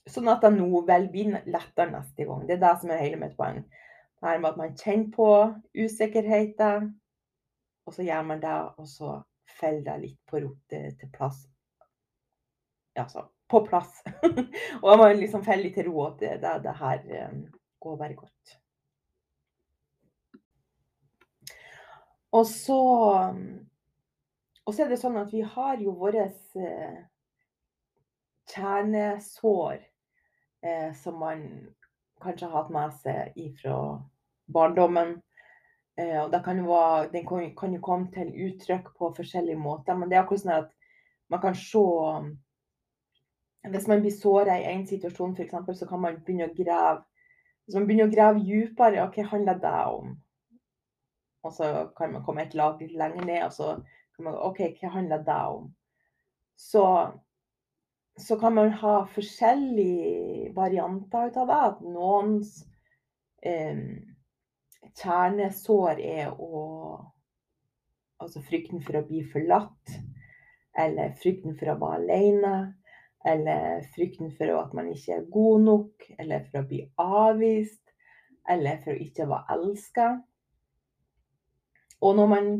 sånn 0.09 0.31
at 0.31 0.41
det 0.41 0.51
nå 0.55 0.81
vel 0.87 1.05
blir 1.13 1.35
lettere 1.45 1.91
neste 1.91 2.25
gang. 2.25 2.47
Det 2.47 2.55
er 2.55 2.63
det 2.63 2.71
som 2.81 2.89
er 2.89 3.03
hele 3.03 3.19
mitt 3.21 3.35
poeng. 3.37 3.61
Det 3.61 4.25
her 4.25 4.41
med 4.41 4.49
at 4.49 4.57
man 4.57 4.73
kjenner 4.81 5.13
på 5.13 5.29
usikkerheter, 5.77 6.89
og 7.85 7.93
så 7.93 8.07
gjør 8.07 8.25
man 8.25 8.41
det, 8.41 8.55
og 8.81 8.89
så 8.89 9.19
faller 9.59 9.85
det 9.85 9.99
litt 10.01 10.21
på 10.25 10.41
rotet 10.41 10.97
til 10.97 11.13
plass 11.13 11.43
altså, 13.01 13.25
på 13.49 13.61
plass. 13.67 14.01
og 14.81 14.89
jeg 14.89 14.99
må 15.01 15.09
liksom 15.13 15.43
litt 15.59 15.75
til 15.77 15.89
ro 15.89 16.05
at 16.09 16.21
det, 16.21 16.35
det, 16.43 16.53
det 16.65 16.75
her 16.79 17.29
um, 17.29 17.41
går 17.83 17.97
bare 18.01 18.17
godt. 18.19 18.55
Og 22.35 22.47
så 22.47 22.79
Og 24.65 24.73
så 24.73 24.83
er 24.83 24.89
det 24.89 24.97
sånn 24.97 25.17
at 25.21 25.29
vi 25.29 25.43
har 25.45 25.77
jo 25.77 25.91
våre 25.93 26.23
eh, 26.25 26.95
kjernesår 28.49 29.75
eh, 30.65 30.89
som 30.97 31.19
man 31.21 31.43
kanskje 32.23 32.49
har 32.49 32.63
hatt 32.63 32.71
med 32.73 32.95
seg 33.03 33.37
ifra 33.37 33.75
barndommen. 34.49 35.19
Eh, 36.01 36.17
og 36.23 36.33
kan 36.43 36.57
jo, 36.57 36.79
den 37.11 37.27
kan, 37.29 37.45
kan, 37.55 37.75
jo 37.77 37.83
komme 37.85 38.09
til 38.11 38.33
uttrykk 38.47 38.89
på 38.97 39.11
forskjellige 39.19 39.61
måter, 39.61 39.95
men 39.95 40.09
det 40.09 40.17
er 40.17 40.25
akkurat 40.25 40.43
sånn 40.43 40.55
at 40.57 40.73
man 41.31 41.43
kan 41.45 41.55
se 41.61 41.85
hvis 43.71 43.87
man 43.87 44.01
blir 44.01 44.13
såra 44.13 44.59
i 44.59 44.67
en 44.69 44.85
situasjon, 44.87 45.35
f.eks., 45.35 45.79
så 45.79 45.87
kan 45.89 46.01
man 46.01 46.21
begynne 46.25 46.49
å 46.49 46.55
grave 46.55 47.03
Hvis 47.65 47.75
man 47.79 47.87
begynner 47.87 48.05
å 48.05 48.13
grave 48.13 48.41
dypere, 48.45 49.05
hva 49.09 49.23
handler 49.31 49.59
det 49.61 49.77
om? 49.89 50.11
Og 51.45 51.53
så 51.53 51.69
kan 51.97 52.11
man 52.13 52.21
komme 52.25 52.43
et 52.45 52.53
lag 52.53 52.77
litt 52.81 52.93
lenger 52.93 53.25
ned, 53.25 53.41
og 53.47 53.53
så 53.55 53.71
kan 54.15 54.27
man 54.27 54.37
OK, 54.45 54.61
hva 54.77 54.91
handler 54.93 55.23
det 55.25 55.39
om? 55.55 55.71
Så, 56.61 56.83
så 58.21 58.37
kan 58.37 58.53
man 58.53 58.69
ha 58.83 58.93
forskjellige 59.15 60.53
varianter 60.53 61.31
ut 61.31 61.41
av 61.41 61.49
det. 61.49 61.59
At 61.71 61.81
noens 61.89 62.53
eh, 63.41 63.81
kjernesår 64.93 66.01
er 66.05 66.33
å 66.37 66.63
Altså 68.15 68.39
frykten 68.47 68.79
for 68.79 68.95
å 68.95 69.01
bli 69.03 69.19
forlatt, 69.27 69.91
eller 70.79 71.17
frykten 71.19 71.57
for 71.59 71.67
å 71.67 71.73
være 71.81 71.97
alene 71.99 72.51
eller 73.25 73.83
frykten 73.95 74.31
for 74.37 74.53
at 74.59 74.73
man 74.77 74.91
ikke 74.93 75.13
er 75.13 75.29
god 75.33 75.61
nok, 75.65 76.05
eller 76.19 76.45
for 76.51 76.61
å 76.61 76.69
bli 76.69 76.81
avvist, 77.01 77.81
eller 78.49 78.81
for 78.83 78.93
å 78.93 79.01
ikke 79.07 79.27
være 79.31 79.57
elska. 79.57 80.09
Og 82.05 82.15
når 82.19 82.29
man 82.29 82.51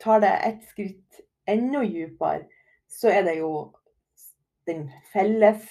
tar 0.00 0.22
det 0.24 0.32
et 0.46 0.64
skritt 0.70 1.20
enda 1.50 1.84
dypere, 1.84 2.46
så 2.88 3.12
er 3.12 3.26
det 3.28 3.38
jo 3.42 3.52
den 4.66 4.88
felles 5.12 5.68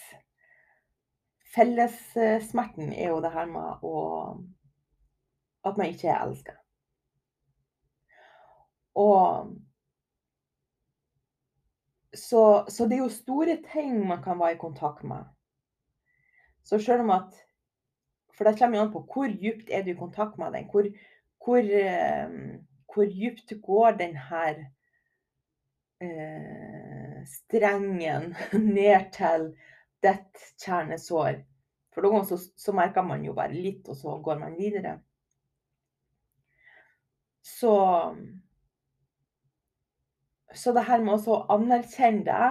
Fellessmerten 1.49 2.91
er 2.93 3.07
jo 3.09 3.21
det 3.23 3.31
her 3.33 3.47
med 3.49 3.81
å 3.81 3.93
At 5.65 5.79
man 5.79 5.89
ikke 5.89 6.11
er 6.13 6.21
elska. 6.21 6.53
Og 8.95 9.49
så, 12.19 12.65
så, 12.69 12.87
det 12.87 12.97
er 12.97 13.03
jo 13.03 13.13
store 13.13 13.57
ting 13.71 14.01
man 14.07 14.23
kan 14.23 14.39
være 14.39 14.57
i 14.57 14.61
kontakt 14.61 15.03
med. 15.03 15.27
Så 16.63 16.79
selv 16.79 17.05
om 17.07 17.15
at 17.15 17.45
For 18.37 18.47
det 18.47 18.59
kommer 18.59 18.77
jo 18.77 18.83
an 18.85 18.91
på 18.93 19.01
hvor 19.13 19.27
dypt 19.27 19.67
er 19.67 19.81
du 19.83 19.89
i 19.91 19.99
kontakt 19.99 20.37
med 20.39 20.53
den. 20.55 20.69
Hvor, 20.71 20.85
hvor, 21.43 21.59
uh, 21.59 22.35
hvor 22.93 23.09
dypt 23.11 23.51
går 23.63 23.97
den 23.99 24.15
her 24.15 24.61
uh, 26.03 27.17
strengen 27.27 28.35
ned 28.77 29.11
til 29.11 29.49
ditt 30.03 30.45
kjernesår. 30.63 31.41
For 31.91 32.05
noen 32.05 32.21
ganger 32.21 32.29
så, 32.31 32.51
så 32.55 32.71
merker 32.77 33.03
man 33.03 33.25
jo 33.27 33.35
bare 33.35 33.51
litt, 33.51 33.89
og 33.91 33.97
så 33.99 34.15
går 34.23 34.39
man 34.39 34.55
videre. 34.55 34.99
Så 37.43 37.75
så 40.55 40.73
det 40.73 40.85
her 40.87 41.03
med 41.05 41.27
å 41.29 41.41
anerkjenne 41.53 42.25
det, 42.25 42.49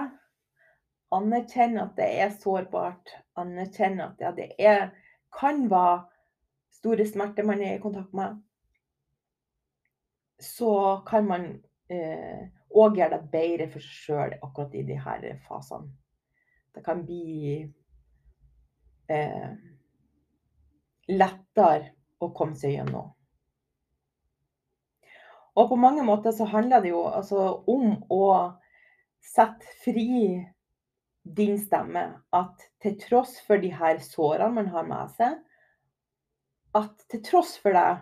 anerkjenne 1.15 1.83
at 1.83 1.95
det 1.97 2.09
er 2.21 2.35
sårbart, 2.37 3.15
anerkjenne 3.39 4.11
at 4.11 4.21
ja, 4.23 4.31
det 4.35 4.51
er, 4.61 4.91
kan 5.35 5.65
være 5.71 6.05
store 6.79 7.05
smerter 7.07 7.47
man 7.47 7.61
er 7.65 7.77
i 7.77 7.81
kontakt 7.83 8.13
med, 8.15 8.37
så 10.39 11.01
kan 11.07 11.27
man 11.27 11.49
òg 11.89 12.93
eh, 12.93 12.97
gjøre 13.01 13.17
det 13.17 13.31
bedre 13.33 13.67
for 13.73 13.83
seg 13.83 14.03
sjøl 14.05 14.35
akkurat 14.39 14.75
i 14.77 14.85
disse 14.87 15.33
fasene. 15.47 15.89
Det 16.75 16.83
kan 16.85 17.01
bli 17.03 17.57
eh, 19.09 19.49
lettere 21.09 21.95
å 22.21 22.29
komme 22.35 22.55
seg 22.55 22.77
gjennom. 22.77 23.09
Og 25.59 25.67
på 25.71 25.75
mange 25.79 26.05
måter 26.07 26.31
så 26.35 26.47
handler 26.47 26.83
det 26.83 26.93
jo 26.93 27.03
altså 27.09 27.49
om 27.67 27.97
å 28.13 28.23
sette 29.19 29.67
fri 29.83 30.39
din 31.23 31.57
stemme. 31.59 32.05
At 32.31 32.63
til 32.83 32.95
tross 33.01 33.35
for 33.45 33.59
de 33.61 33.71
her 33.75 33.99
sårene 34.03 34.53
man 34.55 34.71
har 34.71 34.87
med 34.87 35.11
seg, 35.17 35.35
at 36.77 37.03
til 37.09 37.23
tross 37.25 37.57
for 37.59 37.75
det, 37.75 37.97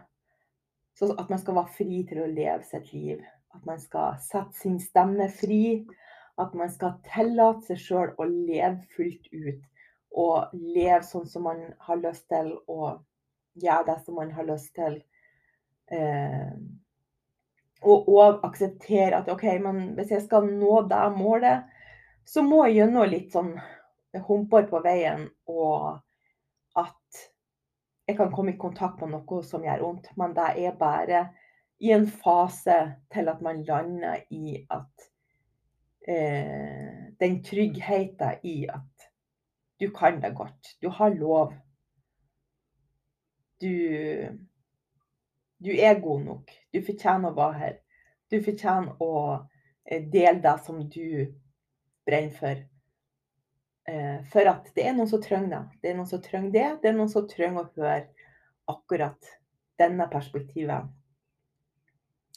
så 0.98 1.14
at 1.16 1.30
man 1.30 1.40
skal 1.40 1.58
være 1.60 1.76
fri 1.78 2.04
til 2.10 2.24
å 2.24 2.30
leve 2.30 2.64
sitt 2.68 2.92
liv. 2.94 3.24
At 3.56 3.66
man 3.66 3.80
skal 3.82 4.18
sette 4.22 4.58
sin 4.58 4.80
stemme 4.82 5.30
fri. 5.34 5.86
At 6.38 6.54
man 6.58 6.70
skal 6.74 6.98
tillate 7.06 7.70
seg 7.70 7.82
sjøl 7.82 8.16
å 8.18 8.26
leve 8.28 8.82
fullt 8.96 9.30
ut. 9.34 9.62
Og 10.18 10.58
leve 10.58 11.04
sånn 11.06 11.28
som 11.30 11.46
man 11.48 11.62
har 11.86 12.02
lyst 12.02 12.28
til, 12.34 12.52
og 12.70 13.04
gjøre 13.62 13.88
det 13.92 13.98
som 14.06 14.18
man 14.18 14.34
har 14.34 14.50
lyst 14.50 14.74
til. 14.78 15.00
Eh, 15.94 16.54
og, 17.84 18.08
og 18.10 18.46
akseptere 18.48 19.20
at 19.20 19.30
OK, 19.32 19.46
men 19.64 19.92
hvis 19.98 20.14
jeg 20.16 20.26
skal 20.26 20.48
nå 20.50 20.82
det 20.90 21.04
målet, 21.18 21.68
så 22.28 22.44
må 22.44 22.66
jeg 22.66 22.82
gjennom 22.82 23.10
litt 23.10 23.34
sånn 23.36 23.54
humper 24.28 24.66
på 24.70 24.82
veien, 24.84 25.28
og 25.48 26.00
at 26.78 27.28
jeg 28.08 28.18
kan 28.18 28.32
komme 28.34 28.56
i 28.56 28.60
kontakt 28.60 29.02
med 29.04 29.14
noe 29.14 29.44
som 29.46 29.66
gjør 29.66 29.84
vondt. 29.84 30.10
Men 30.20 30.34
det 30.36 30.48
er 30.64 30.80
bare 30.80 31.28
i 31.84 31.92
en 31.94 32.08
fase 32.10 32.78
til 33.14 33.30
at 33.30 33.44
man 33.46 33.62
lander 33.68 34.24
i 34.34 34.58
at 34.74 35.08
eh, 36.08 37.14
Den 37.20 37.40
tryggheten 37.44 38.44
i 38.46 38.68
at 38.70 39.08
du 39.82 39.90
kan 39.94 40.22
det 40.22 40.36
godt. 40.38 40.76
Du 40.82 40.90
har 40.90 41.10
lov 41.10 41.54
du 43.62 44.47
Du 45.58 45.72
er 45.74 46.00
god 46.00 46.24
nok. 46.26 46.52
Du 46.74 46.82
fortjener 46.86 47.32
å 47.32 47.38
være 47.38 47.60
her. 47.62 47.78
Du 48.30 48.40
fortjener 48.44 49.02
å 49.04 49.14
eh, 49.86 50.04
dele 50.04 50.42
det 50.44 50.56
som 50.66 50.84
du 50.84 51.34
brenner 52.08 52.36
for. 52.38 52.62
Eh, 53.88 54.20
for 54.32 54.52
at 54.52 54.70
det 54.76 54.86
er 54.86 54.96
noen 54.98 55.10
som 55.10 55.24
trenger 55.24 55.50
det. 55.56 55.64
Det 55.82 55.92
er 55.92 55.98
noen 55.98 56.10
som 56.10 56.22
trenger 56.24 56.54
det. 56.54 56.68
Det 56.84 56.92
er 56.92 56.98
noen 56.98 57.12
som 57.12 57.28
trenger 57.30 57.64
å 57.64 57.82
høre 57.82 58.30
akkurat 58.68 59.34
denne 59.80 60.08
perspektivet. 60.12 60.90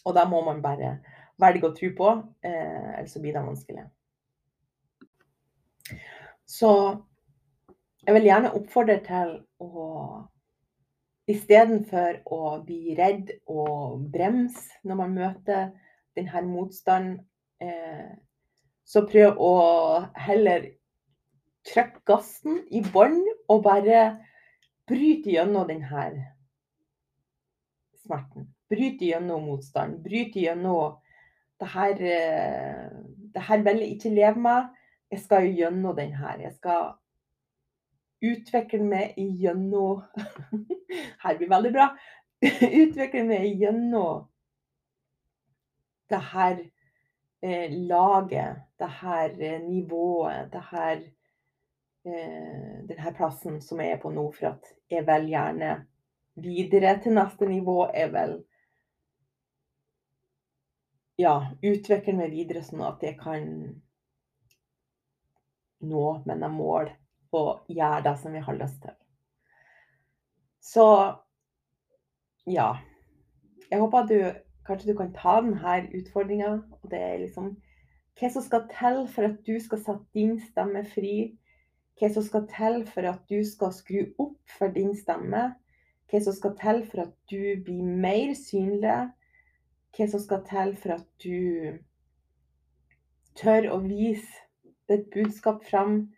Og 0.06 0.16
da 0.16 0.24
må 0.28 0.40
man 0.46 0.62
bare 0.64 0.98
velge 1.40 1.68
å 1.68 1.76
tro 1.76 1.90
på, 1.96 2.10
eh, 2.46 2.90
ellers 2.98 3.16
blir 3.20 3.36
det 3.36 3.44
vanskelig. 3.44 3.86
Så 6.46 6.70
jeg 8.06 8.14
vil 8.16 8.28
gjerne 8.28 8.54
oppfordre 8.56 8.96
til 9.04 9.36
å 9.60 9.70
Istedenfor 11.30 12.22
å 12.32 12.40
bli 12.66 12.96
redd 12.98 13.30
og 13.50 14.06
bremse 14.10 14.80
når 14.86 14.98
man 14.98 15.14
møter 15.14 15.70
denne 16.18 16.42
motstanden, 16.48 17.20
eh, 17.62 18.10
så 18.84 19.04
prøv 19.06 19.38
å 19.38 19.54
heller 20.18 20.72
trykke 21.68 22.02
gassen 22.08 22.62
i 22.72 22.80
bånn 22.82 23.20
og 23.52 23.62
bare 23.62 24.00
bryte 24.90 25.30
gjennom 25.30 25.68
denne 25.68 26.06
smerten. 28.00 28.48
Bryte 28.70 29.06
gjennom 29.12 29.46
motstanden. 29.46 30.00
Bryte 30.02 30.42
gjennom 30.42 30.98
det 31.60 31.68
her, 31.74 32.02
eh, 32.02 32.90
det 33.34 33.42
her 33.42 33.62
vil 33.62 33.82
jeg 33.84 33.96
ikke 33.96 34.14
leve 34.14 34.40
med. 34.40 34.68
Jeg 35.10 35.20
skal 35.20 35.46
gjennom 35.46 35.96
den 35.96 36.12
her. 36.14 36.38
Jeg 36.40 36.54
skal 36.54 36.94
utvikle 38.20 38.84
meg 38.84 39.14
gjennom 39.16 40.02
Her 41.22 41.38
blir 41.38 41.48
veldig 41.48 41.72
bra. 41.72 41.86
Utvikle 42.82 43.24
meg 43.28 43.46
gjennom 43.60 44.26
det 46.10 46.18
her 46.32 46.56
eh, 47.42 47.70
laget, 47.70 48.56
det 48.78 48.88
her 49.00 49.42
eh, 49.42 49.60
nivået, 49.62 50.52
det 50.52 50.62
her 50.70 50.96
eh, 52.04 52.78
denne 52.88 53.12
plassen 53.16 53.60
som 53.62 53.80
jeg 53.80 53.94
er 53.94 54.00
på 54.02 54.10
nå, 54.10 54.24
for 54.34 54.54
at 54.54 54.72
jeg 54.90 55.06
vil 55.06 55.28
gjerne 55.30 55.74
videre 56.40 56.96
til 57.02 57.14
neste 57.14 57.46
nivå. 57.46 57.76
Jeg 57.94 58.12
vil 58.16 58.34
ja, 61.20 61.36
utvikle 61.62 62.16
meg 62.16 62.34
videre 62.34 62.64
sånn 62.64 62.82
at 62.88 63.04
jeg 63.04 63.18
kan 63.20 63.46
nå 65.80 66.06
mine 66.26 66.50
mål 66.52 66.90
og 67.32 67.64
gjøre 67.68 68.02
det 68.04 68.14
som 68.18 68.34
vi 68.34 68.42
har 68.44 68.58
lyst 68.58 68.82
til. 68.82 68.94
Så 70.60 70.86
ja. 72.46 72.72
Jeg 73.70 73.80
håper 73.80 73.98
at 73.98 74.08
du 74.10 74.40
kanskje 74.66 74.92
du 74.92 74.96
kan 74.98 75.12
ta 75.14 75.40
denne 75.40 75.76
utfordringa. 75.96 76.52
Og 76.82 76.90
det 76.90 77.00
er 77.00 77.20
liksom 77.24 77.54
hva 78.20 78.28
som 78.32 78.44
skal 78.44 78.66
til 78.68 79.04
for 79.08 79.28
at 79.30 79.38
du 79.46 79.54
skal 79.62 79.80
sette 79.80 80.06
din 80.14 80.36
stemme 80.50 80.84
fri. 80.94 81.14
Hva 81.98 82.10
som 82.12 82.24
skal 82.24 82.46
til 82.50 82.82
for 82.88 83.08
at 83.08 83.22
du 83.30 83.40
skal 83.46 83.72
skru 83.76 84.02
opp 84.18 84.56
for 84.58 84.72
din 84.74 84.92
stemme. 84.96 85.54
Hva 86.10 86.20
som 86.24 86.36
skal 86.36 86.56
til 86.60 86.84
for 86.90 87.06
at 87.06 87.14
du 87.30 87.62
blir 87.64 87.82
mer 88.04 88.34
synlig. 88.38 88.98
Hva 89.96 90.10
som 90.10 90.22
skal 90.22 90.44
til 90.48 90.76
for 90.82 90.98
at 90.98 91.06
du 91.24 91.78
tør 93.38 93.70
å 93.72 93.80
vise 93.84 94.28
ditt 94.90 95.06
budskap 95.14 95.62
fram 95.64 96.10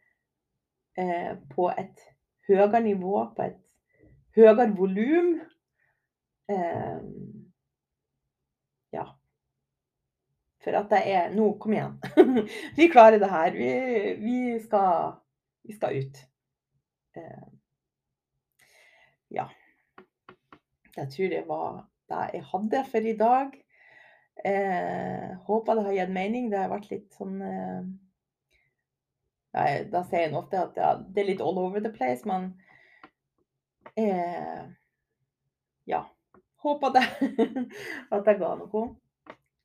eh, 0.98 1.36
på 1.54 1.68
et 1.70 2.02
høyere 2.48 2.80
nivå, 2.84 3.16
på 3.36 3.46
et 3.46 3.58
høyere 4.36 4.68
volum. 4.76 5.34
Eh, 6.50 7.00
ja. 8.92 9.06
For 10.62 10.78
at 10.78 10.92
det 10.92 11.00
er 11.10 11.32
Nå, 11.34 11.52
kom 11.60 11.74
igjen. 11.76 11.96
vi 12.78 12.90
klarer 12.92 13.18
det 13.22 13.30
her. 13.30 13.56
Vi, 13.56 13.72
vi, 14.20 14.36
skal, 14.64 15.16
vi 15.66 15.76
skal, 15.76 15.98
ut. 16.02 16.22
Eh, 17.16 17.48
ja. 19.38 19.48
Jeg 20.96 21.08
tror 21.14 21.28
det 21.32 21.42
var 21.48 21.82
det 22.12 22.24
jeg 22.36 22.48
hadde 22.52 22.86
for 22.92 23.12
i 23.12 23.16
dag. 23.16 23.58
Eh, 24.44 25.28
håper 25.46 25.76
det 25.76 25.84
har 25.86 25.98
gitt 25.98 26.14
mening. 26.14 26.50
Det 26.52 26.60
har 26.60 26.72
vært 26.72 26.90
litt 26.92 27.16
sånn 27.16 27.38
eh, 27.46 27.84
da 29.52 30.00
sier 30.08 30.28
en 30.28 30.38
ofte 30.40 30.60
at 30.60 30.78
ja, 30.80 30.94
det 30.96 31.22
er 31.22 31.28
litt 31.28 31.42
all 31.44 31.58
over 31.60 31.82
the 31.84 31.92
place, 31.92 32.24
men 32.28 32.52
eh, 33.96 34.64
Ja. 35.88 36.06
Håper 36.62 36.92
det. 36.94 37.02
at 38.14 38.28
jeg 38.30 38.38
ga 38.38 38.52
noe. 38.54 38.82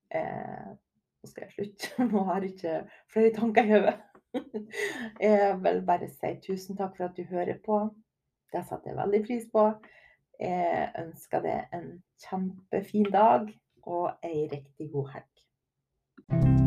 Eh, 0.10 0.70
nå 1.22 1.30
skal 1.30 1.46
jeg 1.46 1.54
slutte. 1.54 1.92
Nå 2.12 2.24
har 2.26 2.42
jeg 2.42 2.56
ikke 2.56 2.80
flere 3.14 3.34
tanker 3.36 3.68
i 3.68 3.76
hodet. 3.76 3.96
jeg 5.28 5.60
vil 5.62 5.82
bare 5.86 6.10
si 6.10 6.34
tusen 6.42 6.80
takk 6.80 6.98
for 6.98 7.10
at 7.10 7.18
du 7.18 7.24
hører 7.30 7.62
på. 7.66 7.84
Det 8.54 8.66
setter 8.66 8.94
jeg 8.94 9.00
veldig 9.04 9.24
pris 9.28 9.48
på. 9.54 9.70
Jeg 10.42 10.92
ønsker 11.06 11.46
deg 11.46 11.78
en 11.78 11.90
kjempefin 12.26 13.10
dag 13.14 13.50
og 13.88 14.10
ei 14.26 14.48
riktig 14.52 14.92
god 14.94 15.14
helg. 15.16 16.67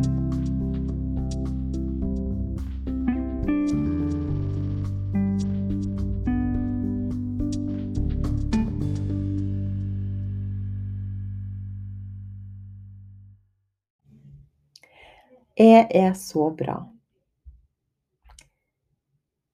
Jeg 15.61 15.88
er 15.94 16.12
så 16.12 16.57
bra. 16.59 16.75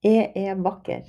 Jeg 0.02 0.32
er 0.36 0.54
vakker. 0.54 1.08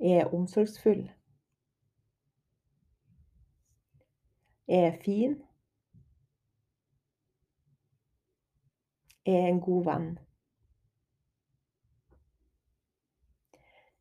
Jeg 0.00 0.16
er 0.20 0.34
omsorgsfull. 0.34 1.12
Jeg 4.68 4.84
er 4.86 4.98
fin. 5.04 5.42
Jeg 9.26 9.34
er 9.34 9.48
en 9.48 9.60
god 9.60 9.84
venn. 9.84 10.10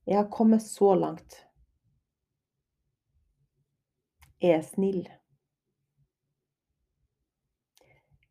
Jeg 0.06 0.17
har 0.17 0.28
kommet 0.32 0.62
så 0.62 0.91
langt. 0.95 1.45
Jeg 4.41 4.52
er 4.58 4.62
snill. 4.62 5.18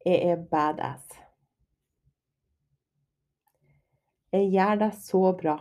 Jeg 0.05 0.31
er 0.31 0.45
badass. 0.51 1.05
Jeg 4.33 4.51
gjør 4.53 4.75
det 4.75 4.95
så 4.95 5.33
bra. 5.43 5.57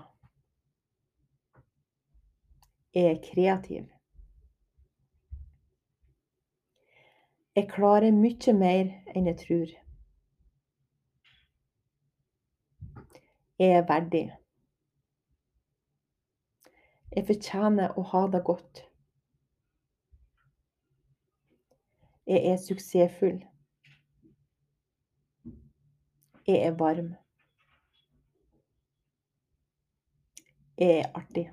Jeg 2.93 3.05
er 3.11 3.21
kreativ. 3.33 3.87
Jeg 7.55 7.69
klarer 7.69 8.13
mye 8.13 8.53
mer 8.53 8.91
enn 9.15 9.29
jeg 9.31 9.39
tror. 9.41 9.71
Jeg 13.57 13.71
er 13.79 13.87
verdig. 13.89 14.27
Jeg 17.15 17.25
fortjener 17.25 17.97
å 17.97 18.03
ha 18.11 18.25
det 18.29 18.43
godt. 18.45 18.83
Jeg 22.29 22.43
er 22.51 22.59
suksessfull. 22.61 23.39
Jeg 26.47 26.61
er 26.63 26.71
varm. 26.71 27.15
Jeg 30.77 30.99
er 30.99 31.09
artig. 31.19 31.51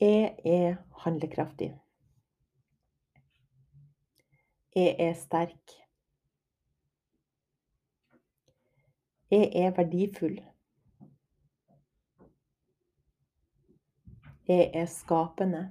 Jeg 0.00 0.38
er 0.44 0.76
handlekraftig. 1.02 1.68
Jeg 4.74 4.96
er 4.98 5.12
sterk. 5.14 5.74
Jeg 9.30 9.52
er 9.54 9.70
verdifull. 9.76 10.40
Jeg 14.48 14.70
er 14.74 14.86
skapende. 14.86 15.62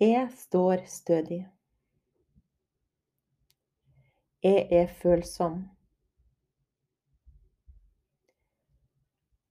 Jeg 0.00 0.28
står 0.36 0.86
stødig. 0.86 1.46
Jeg 4.42 4.68
er 4.72 4.86
følsom. 4.86 5.68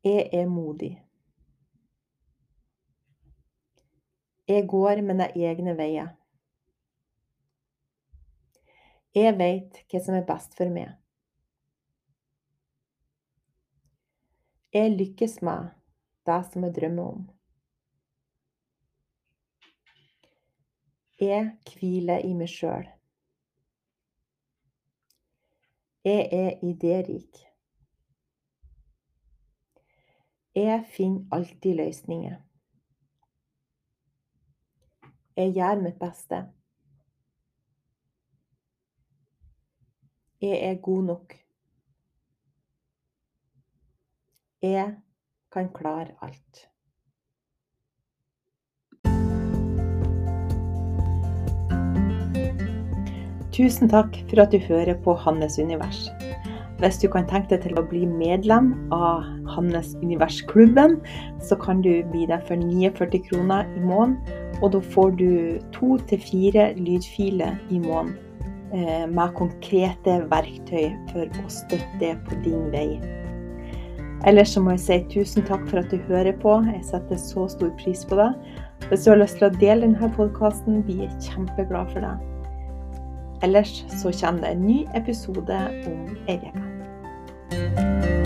Jeg 0.04 0.30
er 0.34 0.48
modig. 0.50 1.06
Jeg 4.48 4.68
går 4.68 5.02
mine 5.06 5.30
egne 5.38 5.78
veier. 5.78 6.10
Jeg 9.14 9.38
veit 9.38 9.78
hva 9.92 10.02
som 10.02 10.18
er 10.18 10.26
best 10.26 10.58
for 10.58 10.74
meg. 10.74 10.96
Jeg 14.74 14.98
lykkes 14.98 15.42
med 15.46 15.70
det 16.26 16.44
som 16.50 16.66
jeg 16.66 16.80
drømmer 16.82 17.14
om. 17.14 17.28
Jeg 21.22 21.52
hviler 21.76 22.26
i 22.26 22.34
meg 22.34 22.50
sjøl. 22.50 22.90
Jeg 26.10 26.30
er 26.32 26.52
idérik. 26.64 27.38
Jeg 30.56 30.86
finner 30.92 31.28
alltid 31.32 31.76
løsninger. 31.76 32.36
Jeg 35.36 35.54
gjør 35.54 35.82
mitt 35.84 36.00
beste. 36.00 36.40
Jeg 40.42 40.58
er 40.72 40.82
god 40.82 41.04
nok. 41.04 41.38
Jeg 44.62 44.98
kan 45.52 45.74
klare 45.74 46.18
alt. 46.22 46.69
Tusen 53.60 53.90
takk 53.92 54.14
for 54.30 54.40
at 54.40 54.54
du 54.56 54.62
hører 54.70 54.96
på 55.04 55.12
Hannes 55.20 55.58
univers. 55.60 56.06
Hvis 56.80 56.96
du 57.02 57.10
kan 57.12 57.26
tenke 57.28 57.58
deg 57.58 57.66
til 57.66 57.74
å 57.76 57.84
bli 57.90 58.06
medlem 58.08 58.70
av 58.96 59.26
Hannes 59.52 59.90
univers-klubben, 60.00 60.96
så 61.44 61.58
kan 61.60 61.82
du 61.84 61.92
bli 62.14 62.24
det 62.30 62.38
for 62.48 62.56
49 62.56 63.20
kroner 63.26 63.68
i 63.76 63.84
måneden. 63.84 64.16
Og 64.64 64.72
da 64.78 64.80
får 64.94 65.12
du 65.20 65.60
to 65.76 65.98
til 66.08 66.24
fire 66.24 66.70
lydfiler 66.80 67.60
i 67.68 67.82
måneden 67.84 68.16
eh, 68.72 69.04
med 69.12 69.36
konkrete 69.36 70.22
verktøy 70.32 70.96
for 71.12 71.28
å 71.28 71.52
støtte 71.52 72.16
på 72.30 72.40
din 72.48 72.72
vei. 72.72 72.96
Ellers 74.28 74.56
så 74.56 74.64
må 74.64 74.78
jeg 74.78 74.86
si 74.86 75.02
tusen 75.20 75.44
takk 75.52 75.68
for 75.68 75.84
at 75.84 75.92
du 75.92 76.00
hører 76.08 76.32
på. 76.40 76.62
Jeg 76.72 76.88
setter 76.94 77.20
så 77.20 77.52
stor 77.52 77.76
pris 77.84 78.08
på 78.08 78.24
det. 78.24 78.32
Hvis 78.88 79.04
du 79.04 79.12
har 79.18 79.20
lyst 79.20 79.44
til 79.44 79.52
å 79.52 79.56
dele 79.60 79.84
denne 79.84 80.16
podkasten, 80.16 80.80
blir 80.88 81.10
jeg 81.10 81.32
kjempeglad 81.34 81.92
for 81.92 82.08
det. 82.08 82.29
Ellers 83.42 83.86
så 83.90 84.12
kommer 84.22 84.42
det 84.42 84.52
en 84.52 84.68
ny 84.68 84.88
episode 84.96 85.60
om 85.88 86.18
ei 86.28 86.38
uke. 86.38 88.19